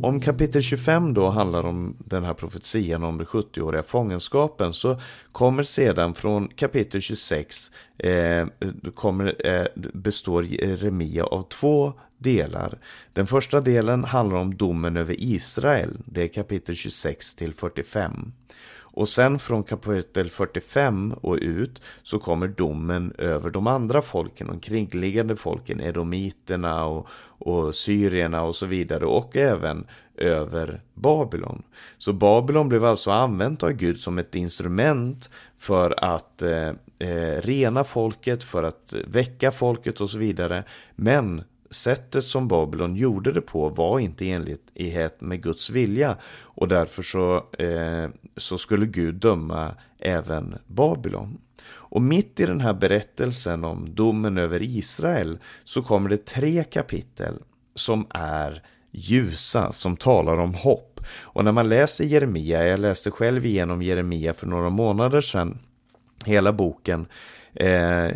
Om 0.04 0.22
kapitel 0.22 0.62
25 0.62 1.14
då 1.14 1.30
handlar 1.30 1.64
om 1.64 1.96
den 2.00 2.24
här 2.24 2.34
profetian 2.34 3.04
om 3.04 3.18
den 3.18 3.28
70-åriga 3.28 3.84
fångenskapen 3.84 4.74
så 4.74 5.00
kommer 5.32 5.64
sedan 5.64 6.14
från 6.14 6.48
kapitel 6.48 7.02
26 7.02 7.72
eh, 7.98 8.48
kommer, 8.96 9.48
eh, 9.48 9.66
består 9.94 10.46
Jeremia 10.46 11.24
av 11.24 11.44
två 11.44 11.94
delar. 12.18 12.80
Den 13.14 13.28
första 13.28 13.62
delen 13.62 14.04
handlar 14.04 14.38
om 14.38 14.58
domen 14.58 14.98
över 14.98 15.16
Israel, 15.18 15.98
det 16.06 16.24
är 16.24 16.28
kapitel 16.28 16.76
26 16.76 17.36
till 17.36 17.54
45. 17.54 18.32
Och 18.94 19.08
sen 19.08 19.40
från 19.40 19.64
kapitel 19.64 20.30
45 20.30 21.14
och 21.22 21.38
ut 21.42 21.82
så 22.04 22.20
kommer 22.20 22.48
domen 22.48 23.14
över 23.18 23.50
de 23.50 23.68
andra 23.68 24.02
folken, 24.02 24.48
de 24.48 24.60
kringliggande 24.60 25.36
folken, 25.36 25.82
edomiterna 25.82 26.86
och, 26.86 27.08
och 27.24 27.76
syrierna 27.76 28.44
och 28.44 28.56
så 28.56 28.66
vidare 28.66 29.06
och 29.06 29.36
även 29.36 29.86
över 30.18 30.82
Babylon. 30.94 31.64
Så 31.98 32.14
Babylon 32.14 32.70
blev 32.70 32.86
alltså 32.86 33.12
använt 33.12 33.64
av 33.64 33.72
Gud 33.72 34.00
som 34.00 34.18
ett 34.18 34.36
instrument 34.36 35.30
för 35.58 36.04
att 36.04 36.42
eh, 36.42 36.70
eh 37.00 37.42
rena 37.42 37.84
folket, 37.84 38.44
för 38.44 38.64
att 38.64 38.96
väcka 39.08 39.52
folket 39.52 40.02
och 40.02 40.10
så 40.10 40.18
vidare. 40.18 40.64
Men 40.96 41.44
sättet 41.72 42.24
som 42.24 42.48
Babylon 42.48 42.96
gjorde 42.96 43.32
det 43.32 43.42
på 43.42 43.70
var 43.70 44.00
inte 44.00 44.26
i 44.26 44.32
enlighet 44.32 45.22
med 45.22 45.44
Guds 45.44 45.70
vilja 45.70 46.18
och 46.42 46.68
därför 46.68 47.04
så, 47.04 47.36
eh, 47.58 48.10
så 48.38 48.58
skulle 48.58 48.86
Gud 48.86 49.16
döma 49.16 49.76
även 50.00 50.56
Babylon. 50.68 51.38
Och 51.70 52.02
mitt 52.02 52.40
i 52.40 52.46
den 52.46 52.62
här 52.62 52.74
berättelsen 52.74 53.64
om 53.64 53.96
domen 53.96 54.38
över 54.38 54.64
Israel 54.64 55.38
så 55.64 55.82
kommer 55.82 56.10
det 56.10 56.26
tre 56.26 56.64
kapitel 56.64 57.34
som 57.76 58.06
är 58.10 58.64
ljusa, 58.92 59.72
som 59.72 59.98
talar 59.98 60.38
om 60.38 60.54
hopp. 60.54 61.00
Och 61.20 61.46
när 61.46 61.52
man 61.52 61.70
läser 61.70 62.06
Jeremia, 62.06 62.68
jag 62.68 62.80
läste 62.80 63.12
själv 63.12 63.46
igenom 63.46 63.82
Jeremia 63.82 64.34
för 64.34 64.48
några 64.48 64.70
månader 64.70 65.22
sedan, 65.22 65.60
hela 66.26 66.54
boken, 66.54 67.06
Eh, 67.54 68.12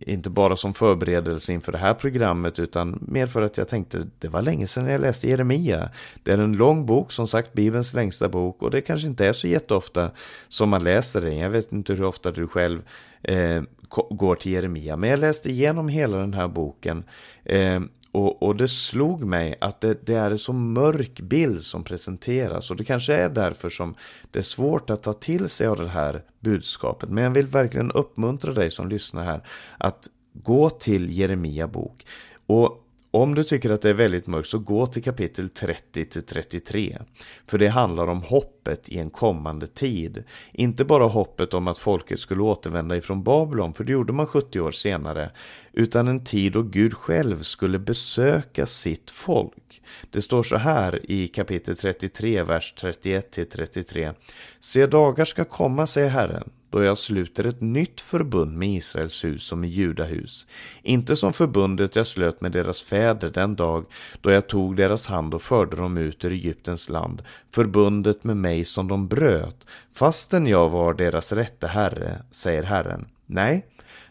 inte 0.00 0.30
bara 0.30 0.56
som 0.56 0.74
förberedelse 0.74 1.52
inför 1.52 1.72
det 1.72 1.78
här 1.78 1.94
programmet 1.94 2.58
utan 2.58 2.98
mer 3.08 3.26
för 3.26 3.42
att 3.42 3.58
jag 3.58 3.68
tänkte 3.68 4.06
det 4.18 4.28
var 4.28 4.42
länge 4.42 4.66
sedan 4.66 4.86
jag 4.86 5.00
läste 5.00 5.28
Jeremia. 5.28 5.90
Det 6.22 6.30
är 6.32 6.38
en 6.38 6.56
lång 6.56 6.86
bok, 6.86 7.12
som 7.12 7.26
sagt 7.26 7.52
Bibelns 7.52 7.94
längsta 7.94 8.28
bok 8.28 8.62
och 8.62 8.70
det 8.70 8.80
kanske 8.80 9.06
inte 9.06 9.26
är 9.26 9.32
så 9.32 9.48
jätteofta 9.48 10.10
som 10.48 10.68
man 10.68 10.84
läser 10.84 11.20
den. 11.20 11.36
Jag 11.36 11.50
vet 11.50 11.72
inte 11.72 11.92
hur 11.92 12.04
ofta 12.04 12.30
du 12.30 12.48
själv 12.48 12.82
eh, 13.22 13.62
går 14.10 14.34
till 14.34 14.52
Jeremia, 14.52 14.96
men 14.96 15.10
jag 15.10 15.18
läste 15.18 15.50
igenom 15.50 15.88
hela 15.88 16.16
den 16.16 16.34
här 16.34 16.48
boken 16.48 17.04
eh, 17.44 17.80
och, 18.12 18.42
och, 18.42 18.56
det 18.56 18.68
slog 18.68 19.24
mig 19.24 19.58
att 19.60 19.80
det, 19.80 20.06
det, 20.06 20.14
är 20.14 20.30
en 20.30 20.38
så 20.38 20.52
mörk 20.52 21.20
bild 21.20 21.62
som 21.62 21.84
presenteras 21.84 22.70
och 22.70 22.76
det 22.76 22.84
kanske 22.84 23.14
är 23.14 23.28
därför 23.28 23.70
som 23.70 23.94
det 24.30 24.38
är 24.38 24.42
svårt 24.42 24.90
att 24.90 25.02
ta 25.02 25.12
till 25.12 25.48
sig 25.48 25.66
av 25.66 25.76
det 25.76 25.88
här 25.88 26.22
budskapet. 26.40 27.10
Men 27.10 27.24
jag 27.24 27.30
vill 27.30 27.46
verkligen 27.46 27.90
uppmuntra 27.90 28.52
dig 28.52 28.70
som 28.70 28.88
lyssnar 28.88 29.24
här 29.24 29.46
att 29.78 30.08
gå 30.32 30.70
till 30.70 31.18
Jeremia 31.18 31.68
bok. 31.68 32.06
Och 32.46 32.84
om 33.22 33.34
du 33.34 33.44
tycker 33.44 33.70
att 33.70 33.82
det 33.82 33.90
är 33.90 33.94
väldigt 33.94 34.26
mörkt 34.26 34.48
så 34.48 34.58
gå 34.58 34.86
till 34.86 35.02
kapitel 35.02 35.48
30 35.48 36.04
till 36.04 36.22
33. 36.22 36.98
För 37.46 37.58
det 37.58 37.68
handlar 37.68 38.06
om 38.06 38.22
hoppet 38.22 38.88
i 38.88 38.98
en 38.98 39.10
kommande 39.10 39.66
tid. 39.66 40.24
Inte 40.52 40.84
bara 40.84 41.04
hoppet 41.04 41.54
om 41.54 41.68
att 41.68 41.78
folket 41.78 42.18
skulle 42.20 42.42
återvända 42.42 42.96
ifrån 42.96 43.22
Babylon, 43.22 43.74
för 43.74 43.84
det 43.84 43.92
gjorde 43.92 44.12
man 44.12 44.26
70 44.26 44.60
år 44.60 44.72
senare. 44.72 45.30
Utan 45.72 46.08
en 46.08 46.24
tid 46.24 46.52
då 46.52 46.62
Gud 46.62 46.94
själv 46.94 47.42
skulle 47.42 47.78
besöka 47.78 48.66
sitt 48.66 49.10
folk. 49.10 49.82
Det 50.10 50.22
står 50.22 50.42
så 50.42 50.56
här 50.56 51.10
i 51.10 51.28
kapitel 51.28 51.76
33, 51.76 52.42
vers 52.42 52.74
31 52.80 53.30
till 53.30 53.46
33. 53.46 54.12
Se 54.60 54.86
dagar 54.86 55.24
ska 55.24 55.44
komma, 55.44 55.86
säger 55.86 56.08
Herren 56.08 56.50
då 56.70 56.82
jag 56.82 56.98
sluter 56.98 57.46
ett 57.46 57.60
nytt 57.60 58.00
förbund 58.00 58.58
med 58.58 58.68
Israels 58.68 59.24
hus 59.24 59.42
som 59.42 59.60
med 59.60 59.70
Judahus. 59.70 60.46
Inte 60.82 61.16
som 61.16 61.32
förbundet 61.32 61.96
jag 61.96 62.06
slöt 62.06 62.40
med 62.40 62.52
deras 62.52 62.82
fäder 62.82 63.30
den 63.30 63.56
dag 63.56 63.84
då 64.20 64.30
jag 64.30 64.48
tog 64.48 64.76
deras 64.76 65.06
hand 65.06 65.34
och 65.34 65.42
förde 65.42 65.76
dem 65.76 65.96
ut 65.96 66.24
ur 66.24 66.32
Egyptens 66.32 66.88
land, 66.88 67.22
förbundet 67.50 68.24
med 68.24 68.36
mig 68.36 68.64
som 68.64 68.88
de 68.88 69.08
bröt, 69.08 69.66
fastän 69.94 70.46
jag 70.46 70.68
var 70.68 70.94
deras 70.94 71.32
rätte 71.32 71.66
herre, 71.66 72.22
säger 72.30 72.62
Herren. 72.62 73.06
Nej, 73.26 73.66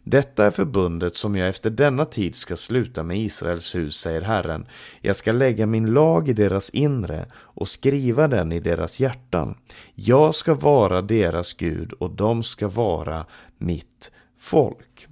detta 0.09 0.45
är 0.45 0.51
förbundet 0.51 1.15
som 1.15 1.35
jag 1.35 1.49
efter 1.49 1.69
denna 1.69 2.05
tid 2.05 2.35
ska 2.35 2.55
sluta 2.57 3.03
med 3.03 3.17
Israels 3.17 3.75
hus, 3.75 3.97
säger 3.97 4.21
Herren. 4.21 4.67
Jag 5.01 5.15
ska 5.15 5.31
lägga 5.31 5.65
min 5.65 5.85
lag 5.93 6.29
i 6.29 6.33
deras 6.33 6.69
inre 6.69 7.25
och 7.35 7.67
skriva 7.67 8.27
den 8.27 8.51
i 8.51 8.59
deras 8.59 8.99
hjärtan. 8.99 9.55
Jag 9.95 10.35
ska 10.35 10.53
vara 10.53 11.01
deras 11.01 11.53
Gud 11.53 11.93
och 11.93 12.11
de 12.11 12.43
ska 12.43 12.67
vara 12.67 13.25
mitt 13.57 14.11
folk. 14.39 15.07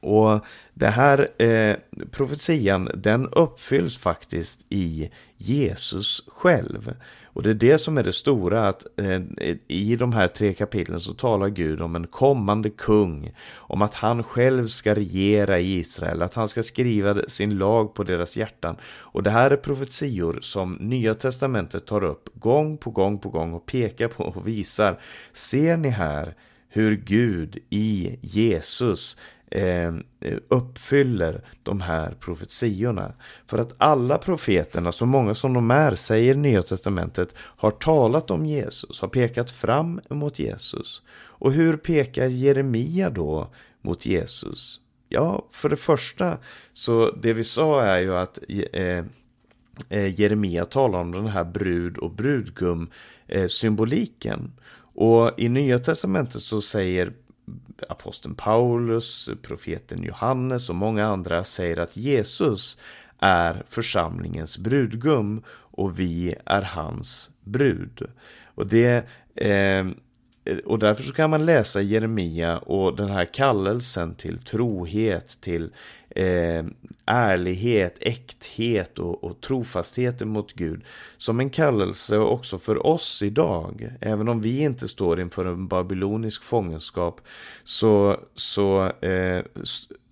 Och 0.00 0.40
det 0.74 0.88
här 0.88 1.42
eh, 1.42 1.76
profetian 2.10 2.90
den 2.94 3.28
uppfylls 3.28 3.98
faktiskt 3.98 4.64
i 4.68 5.10
Jesus 5.36 6.22
själv. 6.26 6.94
Och 7.36 7.42
det 7.42 7.50
är 7.50 7.54
det 7.54 7.78
som 7.78 7.98
är 7.98 8.02
det 8.02 8.12
stora, 8.12 8.68
att 8.68 8.86
eh, 8.96 9.20
i 9.68 9.96
de 9.96 10.12
här 10.12 10.28
tre 10.28 10.54
kapitlen 10.54 11.00
så 11.00 11.14
talar 11.14 11.48
Gud 11.48 11.80
om 11.80 11.96
en 11.96 12.06
kommande 12.06 12.70
kung, 12.70 13.34
om 13.54 13.82
att 13.82 13.94
han 13.94 14.22
själv 14.22 14.66
ska 14.66 14.94
regera 14.94 15.58
i 15.58 15.78
Israel, 15.78 16.22
att 16.22 16.34
han 16.34 16.48
ska 16.48 16.62
skriva 16.62 17.22
sin 17.28 17.58
lag 17.58 17.94
på 17.94 18.04
deras 18.04 18.36
hjärtan. 18.36 18.76
Och 18.84 19.22
det 19.22 19.30
här 19.30 19.50
är 19.50 19.56
profetior 19.56 20.38
som 20.42 20.74
Nya 20.74 21.14
Testamentet 21.14 21.86
tar 21.86 22.04
upp 22.04 22.28
gång 22.34 22.78
på 22.78 22.90
gång 22.90 23.18
på 23.18 23.28
gång 23.28 23.52
och 23.52 23.66
pekar 23.66 24.08
på 24.08 24.24
och 24.24 24.48
visar. 24.48 25.00
Ser 25.32 25.76
ni 25.76 25.88
här 25.88 26.34
hur 26.68 26.96
Gud 26.96 27.58
i 27.70 28.18
Jesus 28.20 29.16
eh, 29.56 29.94
uppfyller 30.48 31.44
de 31.62 31.80
här 31.80 32.14
profetiorna. 32.20 33.12
För 33.46 33.58
att 33.58 33.74
alla 33.78 34.18
profeterna, 34.18 34.92
så 34.92 35.06
många 35.06 35.34
som 35.34 35.52
de 35.52 35.70
är, 35.70 35.94
säger 35.94 36.34
Nya 36.34 36.62
Testamentet, 36.62 37.34
har 37.38 37.70
talat 37.70 38.30
om 38.30 38.46
Jesus, 38.46 39.00
har 39.00 39.08
pekat 39.08 39.50
fram 39.50 40.00
mot 40.10 40.38
Jesus. 40.38 41.02
Och 41.38 41.52
hur 41.52 41.76
pekar 41.76 42.28
Jeremia 42.28 43.10
då 43.10 43.50
mot 43.82 44.06
Jesus? 44.06 44.80
Ja, 45.08 45.48
för 45.52 45.68
det 45.68 45.76
första, 45.76 46.38
så 46.72 47.10
det 47.10 47.32
vi 47.32 47.44
sa 47.44 47.82
är 47.82 47.98
ju 47.98 48.16
att 48.16 48.38
eh, 48.72 49.04
eh, 49.88 50.20
Jeremia 50.20 50.64
talar 50.64 50.98
om 50.98 51.12
den 51.12 51.26
här 51.26 51.44
brud 51.44 51.98
och 51.98 52.10
brudgum 52.10 52.90
eh, 53.26 53.46
symboliken. 53.46 54.52
Och 54.94 55.30
i 55.36 55.48
Nya 55.48 55.78
Testamentet 55.78 56.42
så 56.42 56.60
säger 56.60 57.12
aposteln 57.88 58.34
Paulus, 58.34 59.28
profeten 59.42 60.02
Johannes 60.02 60.68
och 60.68 60.74
många 60.74 61.06
andra 61.06 61.44
säger 61.44 61.76
att 61.76 61.96
Jesus 61.96 62.78
är 63.18 63.62
församlingens 63.68 64.58
brudgum 64.58 65.42
och 65.48 66.00
vi 66.00 66.34
är 66.44 66.62
hans 66.62 67.30
brud. 67.44 68.02
Och 68.44 68.66
det 68.66 69.06
eh, 69.34 69.86
och 70.64 70.78
därför 70.78 71.02
så 71.02 71.12
kan 71.12 71.30
man 71.30 71.46
läsa 71.46 71.80
Jeremia 71.80 72.58
och 72.58 72.96
den 72.96 73.10
här 73.10 73.24
kallelsen 73.24 74.14
till 74.14 74.38
trohet, 74.38 75.38
till 75.40 75.70
eh, 76.16 76.64
ärlighet, 77.06 77.96
äkthet 78.00 78.98
och, 78.98 79.24
och 79.24 79.40
trofastheten 79.40 80.28
mot 80.28 80.52
Gud 80.52 80.82
som 81.16 81.40
en 81.40 81.50
kallelse 81.50 82.18
också 82.18 82.58
för 82.58 82.86
oss 82.86 83.22
idag. 83.22 83.88
Även 84.00 84.28
om 84.28 84.40
vi 84.40 84.60
inte 84.60 84.88
står 84.88 85.20
inför 85.20 85.44
en 85.44 85.68
babylonisk 85.68 86.42
fångenskap 86.42 87.20
så, 87.64 88.20
så 88.34 88.92
eh, 89.00 89.44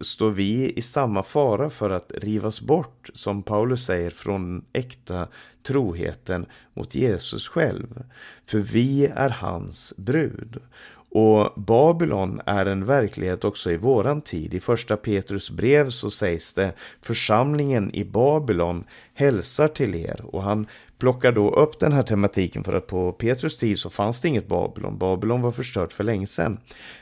står 0.00 0.30
vi 0.30 0.72
i 0.76 0.82
samma 0.82 1.22
fara 1.22 1.70
för 1.70 1.90
att 1.90 2.12
rivas 2.14 2.60
bort, 2.60 3.10
som 3.14 3.42
Paulus 3.42 3.84
säger, 3.84 4.10
från 4.10 4.64
äkta 4.72 5.28
troheten 5.62 6.46
mot 6.74 6.94
Jesus 6.94 7.48
själv. 7.48 8.02
För 8.46 8.58
vi 8.58 9.06
är 9.06 9.30
hans 9.30 9.94
brud. 9.96 10.60
Och 11.14 11.52
Babylon 11.56 12.40
är 12.46 12.66
en 12.66 12.84
verklighet 12.84 13.44
också 13.44 13.70
i 13.72 13.76
våran 13.76 14.22
tid. 14.22 14.54
I 14.54 14.60
första 14.60 14.96
Petrus 14.96 15.50
brev 15.50 15.90
så 15.90 16.10
sägs 16.10 16.54
det 16.54 16.72
församlingen 17.02 17.94
i 17.94 18.04
Babylon 18.04 18.84
hälsar 19.14 19.68
till 19.68 19.94
er. 19.94 20.20
Och 20.24 20.42
han 20.42 20.66
plockar 20.98 21.32
då 21.32 21.50
upp 21.50 21.80
den 21.80 21.92
här 21.92 22.02
tematiken 22.02 22.64
för 22.64 22.72
att 22.72 22.86
på 22.86 23.12
Petrus 23.12 23.56
tid 23.56 23.78
så 23.78 23.90
fanns 23.90 24.20
det 24.20 24.28
inget 24.28 24.48
Babylon. 24.48 24.98
Babylon 24.98 25.42
var 25.42 25.52
förstört 25.52 25.92
för 25.92 26.04
länge 26.04 26.26
sedan. 26.26 26.58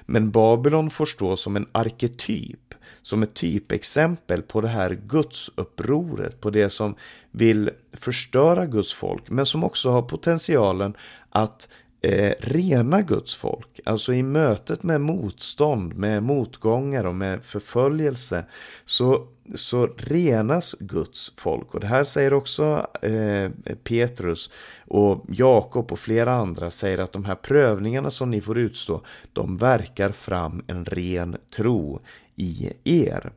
Men 0.07 0.31
Babylon 0.31 0.91
får 0.91 1.07
stå 1.07 1.37
som 1.37 1.57
en 1.57 1.67
arketyp, 1.73 2.75
som 3.03 3.23
ett 3.23 3.35
typexempel 3.35 4.43
på 4.43 4.61
det 4.61 4.69
här 4.69 4.99
gudsupproret, 5.07 6.41
på 6.41 6.51
det 6.51 6.71
som 6.71 6.95
vill 7.31 7.71
förstöra 7.93 8.67
Guds 8.67 8.95
folk, 8.95 9.31
men 9.31 9.47
som 9.47 9.65
också 9.65 9.91
har 9.91 10.03
potentialen 10.03 10.95
att 11.31 11.69
eh, 12.03 12.35
rena 12.39 13.03
Guds 13.03 13.35
folk. 13.35 13.81
Alltså 13.85 14.13
i 14.13 14.23
mötet 14.23 14.83
med 14.83 15.01
motstånd, 15.01 15.95
med 15.97 16.23
motgångar 16.23 17.05
och 17.05 17.15
med 17.15 17.45
förföljelse 17.45 18.45
så, 18.85 19.27
så 19.55 19.87
renas 19.97 20.75
Guds 20.81 21.33
folk. 21.37 21.75
Och 21.75 21.81
det 21.81 21.87
här 21.87 22.05
säger 22.05 22.35
också 22.35 22.87
eh, 23.03 23.51
Petrus 23.85 24.51
och 24.87 25.25
Jakob 25.29 25.93
och 25.93 25.99
flera 25.99 26.33
andra 26.33 26.71
säger 26.71 26.99
att 26.99 27.13
de 27.13 27.25
här 27.25 27.35
prövningarna 27.35 28.11
som 28.11 28.31
ni 28.31 28.41
får 28.41 28.59
utstå, 28.59 29.03
de 29.33 29.57
verkar 29.57 30.11
fram 30.11 30.65
en 30.67 30.85
ren 30.85 31.37
tro 31.57 32.01
i 32.37 32.73
er. 32.85 33.33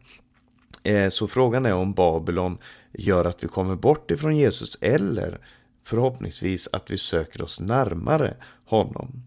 Eh, 0.84 1.10
så 1.10 1.28
frågan 1.28 1.66
är 1.66 1.74
om 1.74 1.94
Babylon 1.94 2.58
gör 2.94 3.26
att 3.26 3.44
vi 3.44 3.48
kommer 3.48 3.76
bort 3.76 4.12
ifrån 4.12 4.38
Jesus 4.38 4.78
eller 4.82 5.40
förhoppningsvis 5.86 6.70
att 6.72 6.92
vi 6.92 6.98
söker 6.98 7.42
oss 7.42 7.60
närmare 7.60 8.34
honom. 8.66 9.24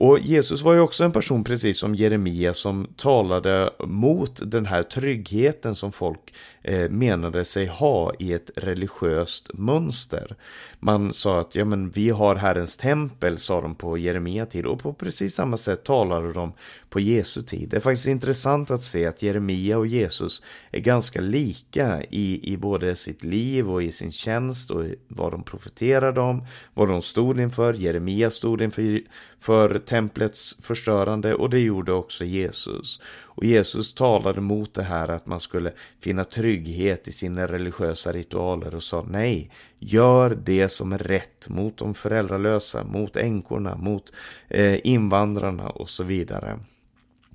Och 0.00 0.18
Jesus 0.18 0.62
var 0.62 0.74
ju 0.74 0.80
också 0.80 1.04
en 1.04 1.12
person 1.12 1.44
precis 1.44 1.78
som 1.78 1.94
Jeremia 1.94 2.54
som 2.54 2.86
talade 2.96 3.70
mot 3.84 4.40
den 4.52 4.66
här 4.66 4.82
tryggheten 4.82 5.74
som 5.74 5.92
folk 5.92 6.34
Eh, 6.62 6.90
menade 6.90 7.44
sig 7.44 7.66
ha 7.66 8.12
i 8.18 8.32
ett 8.32 8.50
religiöst 8.56 9.50
mönster. 9.54 10.36
Man 10.80 11.12
sa 11.12 11.40
att 11.40 11.54
ja, 11.54 11.64
men 11.64 11.90
vi 11.90 12.10
har 12.10 12.36
Herrens 12.36 12.76
tempel, 12.76 13.38
sa 13.38 13.60
de 13.60 13.74
på 13.74 13.98
Jeremia 13.98 14.46
tid 14.46 14.66
och 14.66 14.80
på 14.80 14.92
precis 14.92 15.34
samma 15.34 15.56
sätt 15.56 15.84
talade 15.84 16.32
de 16.32 16.52
på 16.90 17.00
Jesu 17.00 17.42
tid. 17.42 17.68
Det 17.68 17.76
är 17.76 17.80
faktiskt 17.80 18.06
intressant 18.06 18.70
att 18.70 18.82
se 18.82 19.06
att 19.06 19.22
Jeremia 19.22 19.78
och 19.78 19.86
Jesus 19.86 20.42
är 20.70 20.80
ganska 20.80 21.20
lika 21.20 22.02
i, 22.10 22.52
i 22.52 22.56
både 22.56 22.96
sitt 22.96 23.24
liv 23.24 23.70
och 23.70 23.82
i 23.82 23.92
sin 23.92 24.12
tjänst 24.12 24.70
och 24.70 24.84
vad 25.08 25.32
de 25.32 25.42
profeterade 25.42 26.20
om, 26.20 26.44
vad 26.74 26.88
de 26.88 27.02
stod 27.02 27.40
inför. 27.40 27.74
Jeremia 27.74 28.30
stod 28.30 28.62
inför 28.62 29.02
för 29.40 29.78
templets 29.78 30.56
förstörande 30.62 31.34
och 31.34 31.50
det 31.50 31.60
gjorde 31.60 31.92
också 31.92 32.24
Jesus. 32.24 33.00
Och 33.34 33.44
Jesus 33.44 33.94
talade 33.94 34.40
mot 34.40 34.74
det 34.74 34.82
här 34.82 35.08
att 35.08 35.26
man 35.26 35.40
skulle 35.40 35.72
finna 36.00 36.24
trygghet 36.24 37.08
i 37.08 37.12
sina 37.12 37.46
religiösa 37.46 38.12
ritualer 38.12 38.74
och 38.74 38.82
sa 38.82 39.06
nej, 39.10 39.50
gör 39.78 40.38
det 40.44 40.68
som 40.68 40.92
är 40.92 40.98
rätt 40.98 41.48
mot 41.48 41.78
de 41.78 41.94
föräldralösa, 41.94 42.84
mot 42.84 43.16
änkorna, 43.16 43.76
mot 43.76 44.12
eh, 44.48 44.86
invandrarna 44.86 45.70
och 45.70 45.90
så 45.90 46.04
vidare. 46.04 46.58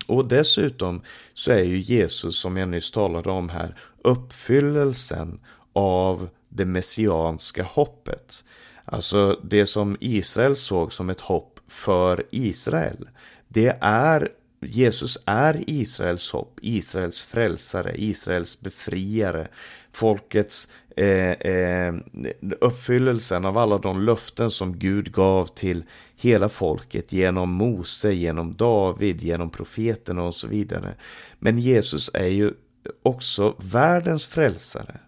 Och 0.08 0.28
dessutom 0.28 1.02
så 1.34 1.52
är 1.52 1.64
ju 1.64 1.78
Jesus, 1.78 2.40
som 2.40 2.58
jag 2.58 2.70
nyss 2.70 2.92
talade 2.92 3.30
om 3.30 3.50
här, 3.50 3.80
uppfyllelsen 4.02 5.40
av 5.74 6.30
det 6.50 6.66
messianska 6.66 7.64
hoppet. 7.64 8.44
Alltså 8.86 9.40
det 9.44 9.66
som 9.66 9.98
Israel 10.00 10.56
såg 10.56 10.94
som 10.94 11.10
ett 11.10 11.22
hopp 11.22 11.60
för 11.68 12.26
Israel. 12.32 13.10
Det 13.48 13.78
är 13.82 14.30
Jesus 14.68 15.18
är 15.26 15.64
Israels 15.68 16.32
hopp, 16.32 16.60
Israels 16.62 17.22
frälsare, 17.22 17.94
Israels 17.98 18.60
befriare, 18.62 19.48
folkets 19.92 20.68
eh, 20.96 21.32
eh, 21.32 21.94
uppfyllelsen 22.62 23.46
av 23.46 23.58
alla 23.58 23.78
de 23.78 24.02
löften 24.02 24.52
som 24.52 24.80
Gud 24.80 25.12
gav 25.12 25.46
till 25.46 25.84
hela 26.16 26.50
folket 26.50 27.12
genom 27.12 27.50
Mose, 27.50 28.12
genom 28.12 28.56
David, 28.56 29.22
genom 29.22 29.50
profeterna 29.50 30.24
och 30.24 30.36
så 30.36 30.48
vidare. 30.48 30.96
Men 31.40 31.60
Jesus 31.60 32.12
är 32.14 32.28
ju 32.28 32.52
också 33.04 33.56
världens 33.58 34.26
frälsare. 34.26 35.00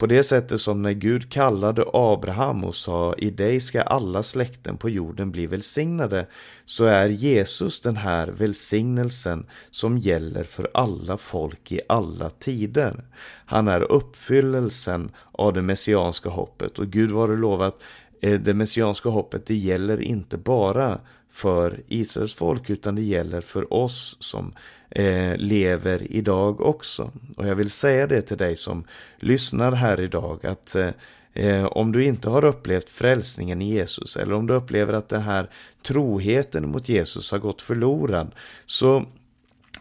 På 0.00 0.06
det 0.06 0.22
sättet 0.22 0.60
som 0.60 0.82
när 0.82 0.92
Gud 0.92 1.30
kallade 1.30 1.84
Abraham 1.92 2.64
och 2.64 2.74
sa 2.74 3.14
i 3.18 3.30
dig 3.30 3.60
ska 3.60 3.82
alla 3.82 4.22
släkten 4.22 4.76
på 4.76 4.90
jorden 4.90 5.30
bli 5.30 5.46
välsignade 5.46 6.26
så 6.64 6.84
är 6.84 7.08
Jesus 7.08 7.80
den 7.80 7.96
här 7.96 8.26
välsignelsen 8.26 9.46
som 9.70 9.98
gäller 9.98 10.44
för 10.44 10.70
alla 10.74 11.16
folk 11.16 11.72
i 11.72 11.80
alla 11.88 12.30
tider. 12.30 13.04
Han 13.46 13.68
är 13.68 13.92
uppfyllelsen 13.92 15.10
av 15.32 15.52
det 15.52 15.62
messianska 15.62 16.28
hoppet 16.28 16.78
och 16.78 16.86
Gud 16.86 17.10
var 17.10 17.28
det 17.28 17.36
lovat 17.36 17.82
eh, 18.20 18.40
det 18.40 18.54
messianska 18.54 19.08
hoppet 19.08 19.46
det 19.46 19.54
gäller 19.54 20.02
inte 20.02 20.38
bara 20.38 21.00
för 21.30 21.80
Israels 21.88 22.34
folk 22.34 22.70
utan 22.70 22.94
det 22.94 23.02
gäller 23.02 23.40
för 23.40 23.72
oss 23.74 24.16
som 24.20 24.52
eh, 24.90 25.36
lever 25.36 26.12
idag 26.12 26.60
också. 26.60 27.10
Och 27.36 27.46
jag 27.46 27.54
vill 27.54 27.70
säga 27.70 28.06
det 28.06 28.22
till 28.22 28.36
dig 28.36 28.56
som 28.56 28.84
lyssnar 29.18 29.72
här 29.72 30.00
idag 30.00 30.46
att 30.46 30.74
eh, 30.74 30.90
eh, 31.32 31.64
om 31.64 31.92
du 31.92 32.04
inte 32.04 32.30
har 32.30 32.44
upplevt 32.44 32.90
frälsningen 32.90 33.62
i 33.62 33.74
Jesus 33.74 34.16
eller 34.16 34.34
om 34.34 34.46
du 34.46 34.54
upplever 34.54 34.92
att 34.92 35.08
den 35.08 35.22
här 35.22 35.50
troheten 35.86 36.68
mot 36.68 36.88
Jesus 36.88 37.30
har 37.30 37.38
gått 37.38 37.62
förlorad 37.62 38.34
så 38.66 39.04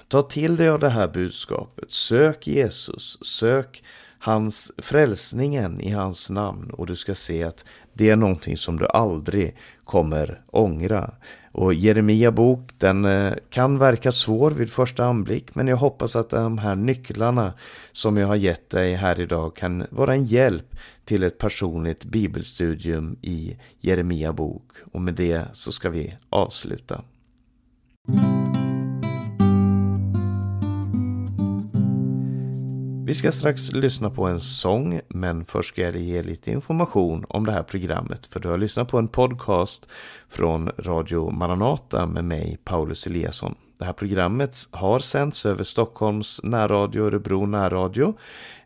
ta 0.07 0.21
till 0.21 0.55
dig 0.55 0.69
av 0.69 0.79
det 0.79 0.89
här 0.89 1.07
budskapet. 1.07 1.91
Sök 1.91 2.47
Jesus, 2.47 3.17
sök 3.21 3.83
hans 4.19 4.71
frälsningen 4.77 5.81
i 5.81 5.91
hans 5.91 6.29
namn 6.29 6.69
och 6.69 6.87
du 6.87 6.95
ska 6.95 7.15
se 7.15 7.43
att 7.43 7.65
det 7.93 8.09
är 8.09 8.15
någonting 8.15 8.57
som 8.57 8.79
du 8.79 8.87
aldrig 8.87 9.57
kommer 9.83 10.41
ångra. 10.47 11.11
Och 11.51 11.73
Jeremia 11.73 12.31
bok, 12.31 12.71
den 12.77 13.05
eh, 13.05 13.33
kan 13.49 13.77
verka 13.77 14.11
svår 14.11 14.51
vid 14.51 14.71
första 14.71 15.05
anblick, 15.05 15.55
men 15.55 15.67
jag 15.67 15.77
hoppas 15.77 16.15
att 16.15 16.29
de 16.29 16.57
här 16.57 16.75
nycklarna 16.75 17.53
som 17.91 18.17
jag 18.17 18.27
har 18.27 18.35
gett 18.35 18.69
dig 18.69 18.93
här 18.93 19.19
idag 19.19 19.55
kan 19.55 19.85
vara 19.89 20.13
en 20.13 20.25
hjälp 20.25 20.75
till 21.05 21.23
ett 21.23 21.37
personligt 21.37 22.05
bibelstudium 22.05 23.17
i 23.21 23.57
Jeremia 23.79 24.33
bok. 24.33 24.71
Och 24.91 25.01
med 25.01 25.13
det 25.13 25.45
så 25.53 25.71
ska 25.71 25.89
vi 25.89 26.15
avsluta. 26.29 27.01
Vi 33.09 33.15
ska 33.15 33.31
strax 33.31 33.71
lyssna 33.71 34.09
på 34.09 34.25
en 34.25 34.41
sång, 34.41 35.01
men 35.07 35.45
först 35.45 35.69
ska 35.69 35.81
jag 35.81 35.95
ge 35.95 36.23
lite 36.23 36.51
information 36.51 37.25
om 37.29 37.45
det 37.45 37.51
här 37.51 37.63
programmet. 37.63 38.25
För 38.25 38.39
du 38.39 38.49
har 38.49 38.57
lyssnat 38.57 38.87
på 38.87 38.97
en 38.97 39.07
podcast 39.07 39.87
från 40.27 40.69
Radio 40.77 41.31
Maranata 41.31 42.05
med 42.05 42.25
mig, 42.25 42.57
Paulus 42.63 43.07
Eliasson. 43.07 43.55
Det 43.77 43.85
här 43.85 43.93
programmet 43.93 44.57
har 44.71 44.99
sänts 44.99 45.45
över 45.45 45.63
Stockholms 45.63 46.39
närradio, 46.43 47.01
Örebro 47.01 47.45
närradio. 47.45 48.17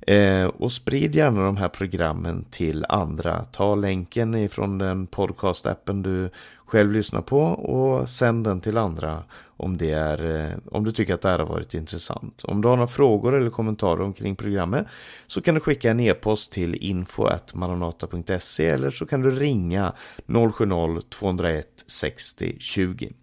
Eh, 0.02 0.46
och 0.46 0.72
sprid 0.72 1.16
gärna 1.16 1.46
de 1.46 1.58
här 1.58 1.70
programmen 1.70 2.46
till 2.52 2.86
andra. 2.90 3.44
Ta 3.44 3.76
länken 3.76 4.36
ifrån 4.36 4.78
den 4.78 5.08
podcastappen 5.08 6.04
du 6.04 6.30
själv 6.66 6.92
lyssnar 6.92 7.22
på 7.22 7.42
och 7.42 8.10
sänd 8.10 8.44
den 8.44 8.62
till 8.62 8.78
andra 8.78 9.24
om, 9.64 9.78
det 9.78 9.92
är, 9.92 10.50
eh, 10.52 10.58
om 10.72 10.84
du 10.84 10.92
tycker 10.92 11.14
att 11.14 11.22
det 11.22 11.30
här 11.30 11.40
har 11.40 11.46
varit 11.46 11.74
intressant. 11.74 12.44
Om 12.44 12.62
du 12.62 12.68
har 12.68 12.76
några 12.76 12.88
frågor 12.88 13.36
eller 13.36 13.50
kommentarer 13.50 14.02
omkring 14.02 14.36
programmet 14.36 14.88
så 15.28 15.42
kan 15.42 15.56
du 15.56 15.62
skicka 15.62 15.92
en 15.92 16.00
e-post 16.00 16.52
till 16.52 16.76
info.maranata.se 16.76 18.68
eller 18.68 18.92
så 18.92 19.06
kan 19.06 19.22
du 19.22 19.32
ringa 19.32 19.94
070-201 20.28 21.64
60 21.88 22.56
20. 22.60 23.14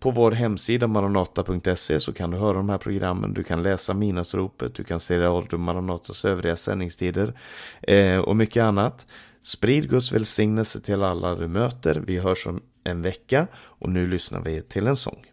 På 0.00 0.10
vår 0.10 0.32
hemsida 0.32 0.86
maranata.se 0.86 2.00
så 2.00 2.12
kan 2.12 2.30
du 2.30 2.36
höra 2.36 2.56
de 2.56 2.68
här 2.68 2.78
programmen, 2.78 3.34
du 3.34 3.44
kan 3.44 3.62
läsa 3.62 3.94
Minasropet, 3.94 4.74
du 4.74 4.84
kan 4.84 5.00
se 5.00 5.18
Radio 5.18 5.58
Maranatas 5.58 6.24
övriga 6.24 6.56
sändningstider 6.56 7.34
eh, 7.82 8.18
och 8.18 8.36
mycket 8.36 8.62
annat. 8.62 9.06
Sprid 9.42 9.90
Guds 9.90 10.12
välsignelse 10.12 10.80
till 10.80 11.02
alla 11.02 11.34
du 11.34 11.48
möter. 11.48 12.02
Vi 12.06 12.18
hörs 12.18 12.46
om 12.46 12.62
en 12.84 13.02
vecka 13.02 13.46
och 13.54 13.90
nu 13.90 14.06
lyssnar 14.06 14.40
vi 14.40 14.62
till 14.62 14.86
en 14.86 14.96
sång. 14.96 15.24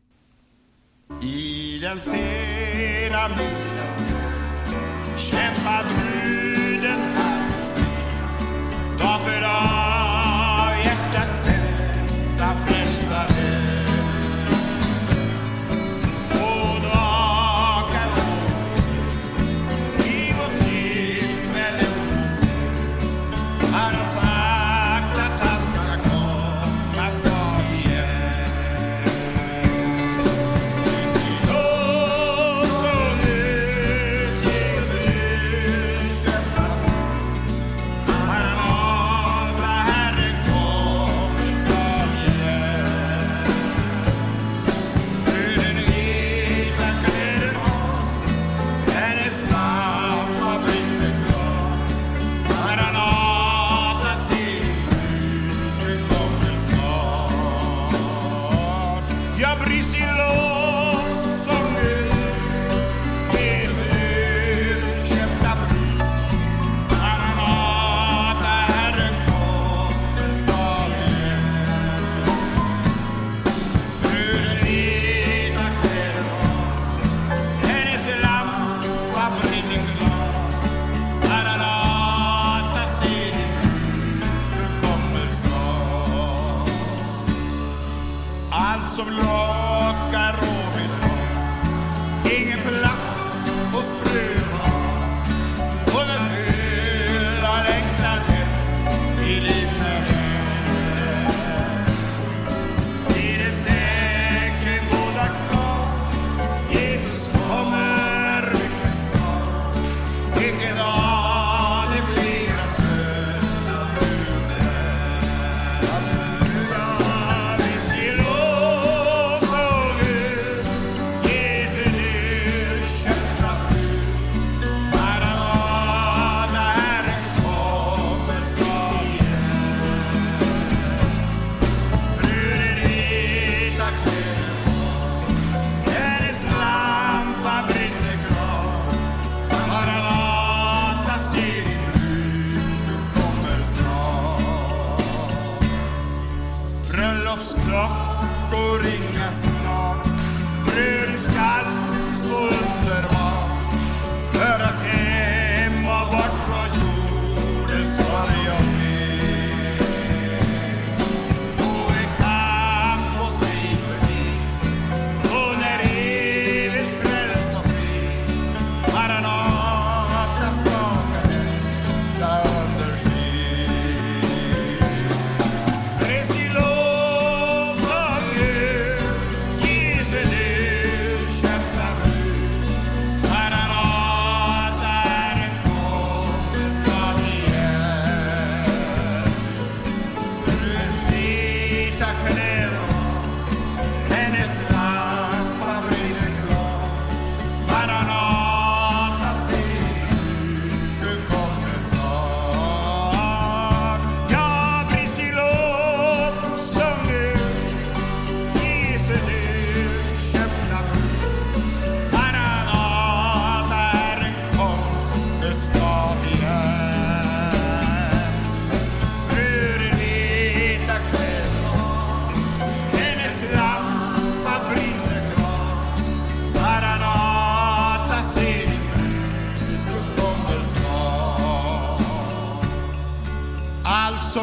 I 1.09 1.79
den 1.81 1.99
sena 1.99 3.27
middagsstund 3.27 4.33
kämpar 5.31 5.83
bruden 5.83 6.12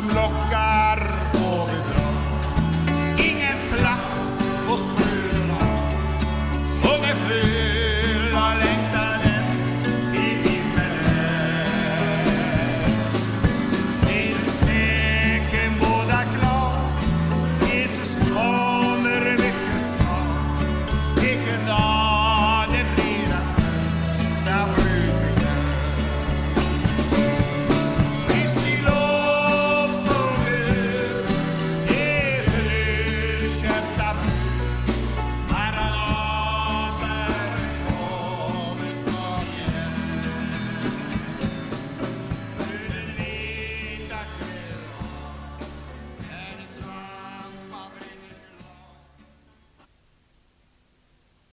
som 0.01 0.09
lockar 0.09 0.60